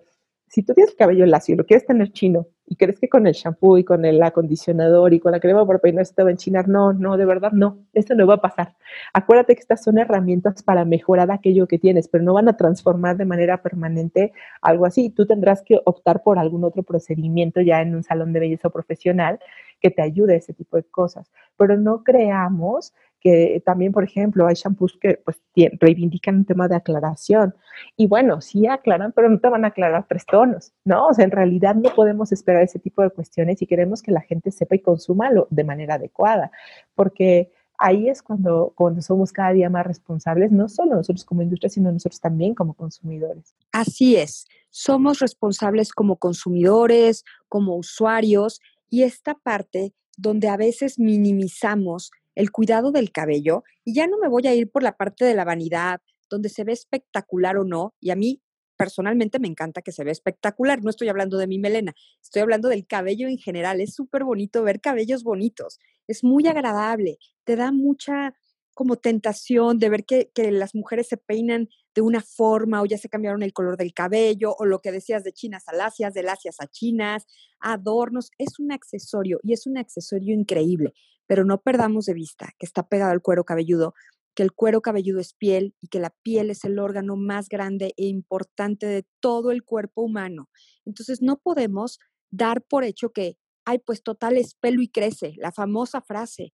si 0.47 0.63
tú 0.63 0.73
tienes 0.73 0.91
el 0.91 0.97
cabello 0.97 1.25
lacio 1.25 1.53
y 1.53 1.57
lo 1.57 1.65
quieres 1.65 1.85
tener 1.85 2.11
chino 2.11 2.47
y 2.71 2.77
crees 2.77 3.01
que 3.01 3.10
con 3.10 3.27
el 3.27 3.34
shampoo 3.34 3.77
y 3.77 3.84
con 3.84 4.05
el 4.05 4.23
acondicionador 4.23 5.13
y 5.13 5.19
con 5.19 5.34
la 5.34 5.41
crema 5.41 5.67
para 5.67 5.79
peinarse 5.79 6.13
te 6.13 6.23
va 6.23 6.29
a 6.29 6.31
enchinar, 6.31 6.69
no, 6.69 6.93
no, 6.93 7.17
de 7.17 7.25
verdad 7.25 7.51
no, 7.51 7.79
esto 7.91 8.15
no 8.15 8.25
va 8.25 8.36
a 8.36 8.41
pasar. 8.41 8.75
Acuérdate 9.12 9.55
que 9.55 9.60
estas 9.60 9.84
son 9.84 9.97
herramientas 9.97 10.63
para 10.63 10.86
mejorar 10.86 11.31
aquello 11.31 11.67
que 11.67 11.77
tienes, 11.77 12.07
pero 12.07 12.23
no 12.23 12.34
van 12.34 12.47
a 12.47 12.55
transformar 12.55 13.17
de 13.17 13.25
manera 13.25 13.62
permanente 13.62 14.31
algo 14.62 14.86
así. 14.86 15.10
Tú 15.10 15.25
tendrás 15.25 15.62
que 15.63 15.81
optar 15.84 16.23
por 16.23 16.39
algún 16.39 16.63
otro 16.63 16.84
procedimiento 16.84 17.60
ya 17.60 17.81
en 17.81 17.93
un 17.93 18.03
salón 18.03 18.31
de 18.31 18.39
belleza 18.39 18.69
profesional 18.69 19.41
que 19.81 19.91
te 19.91 20.01
ayude 20.01 20.36
a 20.36 20.38
ese 20.38 20.53
tipo 20.53 20.77
de 20.77 20.84
cosas. 20.84 21.29
Pero 21.57 21.75
no 21.75 22.05
creamos 22.05 22.93
que 23.21 23.62
también, 23.63 23.91
por 23.91 24.03
ejemplo, 24.03 24.47
hay 24.47 24.55
shampoos 24.55 24.97
que 24.99 25.21
pues, 25.23 25.39
reivindican 25.79 26.38
un 26.38 26.45
tema 26.45 26.67
de 26.67 26.75
aclaración. 26.75 27.53
Y 27.95 28.07
bueno, 28.07 28.41
sí 28.41 28.67
aclaran, 28.67 29.13
pero 29.13 29.29
no 29.29 29.39
te 29.39 29.47
van 29.47 29.63
a 29.63 29.69
aclarar 29.69 30.05
tres 30.10 30.25
tonos, 30.25 30.73
¿no? 30.84 31.07
O 31.07 31.13
sea, 31.13 31.23
en 31.23 31.31
realidad 31.31 31.75
no 31.75 31.93
podemos 31.93 32.31
esperar 32.31 32.63
ese 32.63 32.79
tipo 32.79 33.03
de 33.03 33.12
cuestiones 33.12 33.62
y 33.62 33.67
queremos 33.67 34.01
que 34.01 34.12
la 34.12 34.21
gente 34.21 34.51
sepa 34.51 34.75
y 34.75 34.79
consúmalo 34.79 35.47
de 35.51 35.63
manera 35.63 35.95
adecuada, 35.95 36.51
porque 36.95 37.51
ahí 37.77 38.10
es 38.10 38.23
cuando, 38.23 38.73
cuando 38.75 39.01
somos 39.01 39.31
cada 39.31 39.53
día 39.53 39.69
más 39.69 39.86
responsables, 39.86 40.51
no 40.51 40.67
solo 40.67 40.95
nosotros 40.95 41.23
como 41.23 41.43
industria, 41.43 41.69
sino 41.69 41.91
nosotros 41.91 42.19
también 42.19 42.55
como 42.55 42.73
consumidores. 42.73 43.55
Así 43.71 44.15
es, 44.15 44.47
somos 44.71 45.19
responsables 45.19 45.91
como 45.91 46.17
consumidores, 46.17 47.23
como 47.49 47.75
usuarios, 47.75 48.62
y 48.89 49.03
esta 49.03 49.36
parte 49.36 49.93
donde 50.17 50.49
a 50.49 50.57
veces 50.57 50.99
minimizamos 50.99 52.12
el 52.41 52.51
cuidado 52.51 52.91
del 52.91 53.12
cabello, 53.12 53.63
y 53.86 53.93
ya 53.93 54.08
no 54.08 54.17
me 54.17 54.27
voy 54.27 54.47
a 54.47 54.56
ir 54.56 54.71
por 54.71 54.82
la 54.82 54.97
parte 54.97 55.25
de 55.25 55.36
la 55.36 55.45
vanidad, 55.45 56.01
donde 56.27 56.49
se 56.49 56.63
ve 56.63 56.73
espectacular 56.73 57.56
o 57.58 57.63
no, 57.63 57.93
y 57.99 58.10
a 58.10 58.15
mí 58.15 58.41
personalmente 58.75 59.38
me 59.38 59.47
encanta 59.47 59.84
que 59.84 59.91
se 59.91 60.04
ve 60.04 60.10
espectacular, 60.10 60.84
no 60.84 60.89
estoy 60.89 61.08
hablando 61.10 61.38
de 61.38 61.45
mi 61.45 61.60
melena, 61.60 61.93
estoy 62.19 62.41
hablando 62.41 62.67
del 62.67 62.88
cabello 62.88 63.27
en 63.27 63.38
general, 63.38 63.80
es 63.80 63.93
súper 63.93 64.23
bonito 64.23 64.63
ver 64.63 64.82
cabellos 64.82 65.23
bonitos, 65.23 65.77
es 66.08 66.23
muy 66.23 66.47
agradable, 66.47 67.19
te 67.43 67.56
da 67.56 67.71
mucha 67.71 68.34
como 68.73 68.95
tentación 68.95 69.77
de 69.77 69.89
ver 69.89 70.04
que, 70.04 70.32
que, 70.34 70.51
las 70.51 70.73
mujeres 70.73 71.08
se 71.10 71.17
peinan 71.17 71.69
de 71.93 72.01
una 72.01 72.21
forma 72.21 72.82
o 72.82 72.86
ya 72.86 72.97
se 72.97 73.10
cambiaron 73.10 73.43
el 73.43 73.54
color 73.54 73.77
del 73.77 73.93
cabello 73.93 74.56
o 74.58 74.65
lo 74.65 74.80
que 74.80 74.91
decías 74.91 75.23
de 75.23 75.34
chinas 75.34 75.67
a 75.67 75.73
lacias, 75.73 76.13
de 76.13 76.23
lacias 76.23 76.58
a 76.60 76.67
chinas, 76.67 77.25
adornos, 77.60 78.32
es 78.38 78.60
un 78.60 78.71
accesorio 78.71 79.39
y 79.43 79.54
es 79.54 79.67
un 79.67 79.77
accesorio 79.77 80.34
increíble, 80.34 80.93
pero 81.27 81.45
no 81.45 81.62
perdamos 81.62 82.06
de 82.06 82.13
vista 82.13 82.54
que 82.58 82.65
está 82.65 82.88
pegado 82.88 83.12
al 83.12 83.21
cuero 83.21 83.43
cabelludo, 83.43 83.93
que 84.34 84.43
el 84.43 84.54
cuero 84.54 84.82
cabelludo 84.82 85.19
es 85.19 85.34
piel 85.34 85.75
y 85.82 85.88
que 85.88 85.99
la 85.99 86.12
piel 86.23 86.49
es 86.49 86.63
el 86.63 86.80
órgano 86.80 87.17
más 87.17 87.49
grande 87.49 87.93
e 87.97 88.06
importante 88.06 88.86
de 88.86 89.06
todo 89.19 89.51
el 89.51 89.63
cuerpo 89.63 90.01
humano. 90.01 90.49
Entonces 90.86 91.21
no 91.21 91.38
podemos 91.38 91.99
dar 92.30 92.63
por 92.63 92.86
hecho 92.86 93.10
que, 93.12 93.38
ay, 93.65 93.80
pues 93.80 94.04
total 94.04 94.38
es 94.38 94.56
pelo 94.56 94.82
y 94.82 94.88
crece, 94.88 95.34
la 95.38 95.51
famosa 95.51 96.01
frase, 96.01 96.54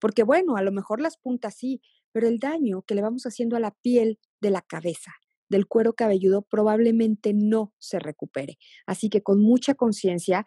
porque 0.00 0.22
bueno, 0.22 0.56
a 0.56 0.62
lo 0.62 0.72
mejor 0.72 1.00
las 1.00 1.16
puntas 1.16 1.56
sí, 1.56 1.80
pero 2.12 2.28
el 2.28 2.38
daño 2.38 2.82
que 2.82 2.94
le 2.94 3.02
vamos 3.02 3.24
haciendo 3.26 3.56
a 3.56 3.60
la 3.60 3.72
piel 3.72 4.18
de 4.40 4.50
la 4.50 4.62
cabeza, 4.62 5.12
del 5.48 5.66
cuero 5.66 5.94
cabelludo, 5.94 6.42
probablemente 6.42 7.32
no 7.34 7.72
se 7.78 7.98
recupere. 7.98 8.58
Así 8.86 9.08
que 9.08 9.22
con 9.22 9.40
mucha 9.40 9.74
conciencia, 9.74 10.44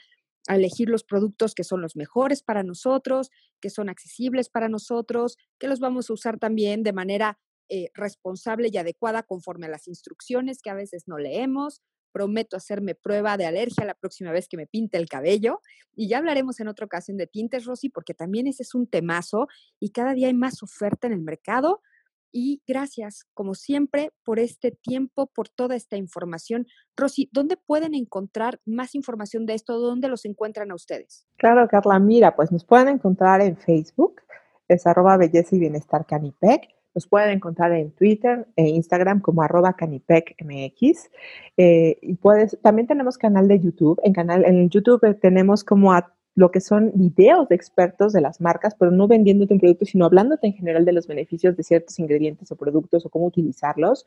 elegir 0.47 0.89
los 0.89 1.03
productos 1.03 1.53
que 1.53 1.63
son 1.63 1.81
los 1.81 1.95
mejores 1.95 2.43
para 2.43 2.63
nosotros, 2.63 3.29
que 3.59 3.69
son 3.69 3.89
accesibles 3.89 4.49
para 4.49 4.69
nosotros, 4.69 5.37
que 5.59 5.67
los 5.67 5.79
vamos 5.79 6.09
a 6.09 6.13
usar 6.13 6.39
también 6.39 6.83
de 6.83 6.93
manera 6.93 7.39
eh, 7.69 7.91
responsable 7.93 8.69
y 8.71 8.77
adecuada 8.77 9.23
conforme 9.23 9.67
a 9.67 9.69
las 9.69 9.87
instrucciones 9.87 10.61
que 10.61 10.69
a 10.69 10.75
veces 10.75 11.03
no 11.07 11.17
leemos. 11.17 11.81
Prometo 12.11 12.57
hacerme 12.57 12.95
prueba 12.95 13.37
de 13.37 13.45
alergia 13.45 13.85
la 13.85 13.93
próxima 13.93 14.31
vez 14.31 14.47
que 14.47 14.57
me 14.57 14.65
pinte 14.65 14.97
el 14.97 15.07
cabello. 15.07 15.61
Y 15.95 16.07
ya 16.07 16.17
hablaremos 16.17 16.59
en 16.59 16.67
otra 16.67 16.85
ocasión 16.85 17.17
de 17.17 17.27
tintes, 17.27 17.65
Rosy, 17.65 17.89
porque 17.89 18.15
también 18.15 18.47
ese 18.47 18.63
es 18.63 18.73
un 18.73 18.87
temazo 18.87 19.47
y 19.79 19.91
cada 19.91 20.13
día 20.13 20.27
hay 20.27 20.33
más 20.33 20.63
oferta 20.63 21.05
en 21.05 21.13
el 21.13 21.21
mercado 21.21 21.81
y 22.31 22.61
gracias, 22.67 23.25
como 23.33 23.55
siempre, 23.55 24.11
por 24.23 24.39
este 24.39 24.71
tiempo, 24.71 25.27
por 25.27 25.49
toda 25.49 25.75
esta 25.75 25.97
información. 25.97 26.67
Rosy, 26.95 27.29
¿dónde 27.31 27.57
pueden 27.57 27.95
encontrar 27.95 28.59
más 28.65 28.95
información 28.95 29.45
de 29.45 29.53
esto? 29.53 29.79
¿Dónde 29.79 30.07
los 30.07 30.25
encuentran 30.25 30.71
a 30.71 30.75
ustedes? 30.75 31.27
Claro, 31.37 31.67
Carla, 31.67 31.99
mira, 31.99 32.35
pues 32.35 32.51
nos 32.51 32.63
pueden 32.63 32.89
encontrar 32.89 33.41
en 33.41 33.57
Facebook, 33.57 34.21
es 34.67 34.85
arroba 34.85 35.17
belleza 35.17 35.55
y 35.55 35.59
bienestar 35.59 36.05
canipec. 36.05 36.69
Nos 36.95 37.07
pueden 37.07 37.29
encontrar 37.29 37.71
en 37.73 37.91
Twitter 37.91 38.47
e 38.55 38.67
Instagram 38.67 39.21
como 39.21 39.43
arroba 39.43 39.73
canipecmx. 39.73 41.09
Eh, 41.57 41.97
y 42.01 42.15
puedes, 42.15 42.57
también 42.61 42.87
tenemos 42.87 43.17
canal 43.17 43.47
de 43.47 43.59
YouTube. 43.59 43.99
En, 44.03 44.13
canal, 44.13 44.43
en 44.45 44.69
YouTube 44.69 45.03
eh, 45.05 45.13
tenemos 45.13 45.63
como 45.63 45.93
a 45.93 46.13
lo 46.39 46.51
que 46.51 46.61
son 46.61 46.93
videos 46.95 47.49
de 47.49 47.55
expertos 47.55 48.13
de 48.13 48.21
las 48.21 48.39
marcas, 48.39 48.73
pero 48.73 48.91
no 48.91 49.09
vendiéndote 49.09 49.53
un 49.53 49.59
producto, 49.59 49.83
sino 49.83 50.05
hablándote 50.05 50.47
en 50.47 50.53
general 50.53 50.85
de 50.85 50.93
los 50.93 51.05
beneficios 51.05 51.57
de 51.57 51.63
ciertos 51.63 51.99
ingredientes 51.99 52.49
o 52.49 52.55
productos 52.55 53.05
o 53.05 53.09
cómo 53.09 53.25
utilizarlos. 53.25 54.05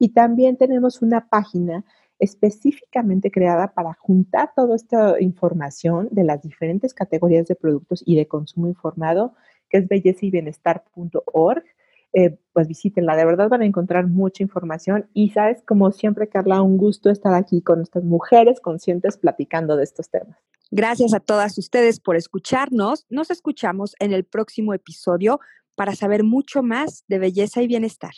Y 0.00 0.08
también 0.08 0.56
tenemos 0.56 1.02
una 1.02 1.28
página 1.28 1.84
específicamente 2.18 3.30
creada 3.30 3.74
para 3.74 3.94
juntar 3.94 4.50
toda 4.56 4.74
esta 4.74 5.20
información 5.20 6.08
de 6.10 6.24
las 6.24 6.42
diferentes 6.42 6.92
categorías 6.94 7.46
de 7.46 7.54
productos 7.54 8.02
y 8.04 8.16
de 8.16 8.26
consumo 8.26 8.66
informado, 8.66 9.34
que 9.70 9.78
es 9.78 9.86
belleza 9.86 10.26
Eh, 12.12 12.38
pues 12.54 12.66
visítenla, 12.66 13.14
de 13.14 13.24
verdad 13.24 13.48
van 13.48 13.62
a 13.62 13.66
encontrar 13.66 14.08
mucha 14.08 14.42
información 14.42 15.06
y 15.14 15.30
sabes, 15.30 15.62
como 15.62 15.92
siempre, 15.92 16.26
Carla, 16.28 16.60
un 16.62 16.76
gusto 16.76 17.10
estar 17.10 17.34
aquí 17.34 17.62
con 17.62 17.82
estas 17.82 18.02
mujeres 18.02 18.60
conscientes 18.60 19.16
platicando 19.16 19.76
de 19.76 19.84
estos 19.84 20.08
temas. 20.08 20.38
Gracias 20.70 21.14
a 21.14 21.20
todas 21.20 21.56
ustedes 21.56 21.98
por 21.98 22.16
escucharnos. 22.16 23.06
Nos 23.08 23.30
escuchamos 23.30 23.94
en 24.00 24.12
el 24.12 24.24
próximo 24.24 24.74
episodio 24.74 25.40
para 25.74 25.94
saber 25.94 26.24
mucho 26.24 26.62
más 26.62 27.04
de 27.08 27.18
belleza 27.18 27.62
y 27.62 27.66
bienestar. 27.66 28.12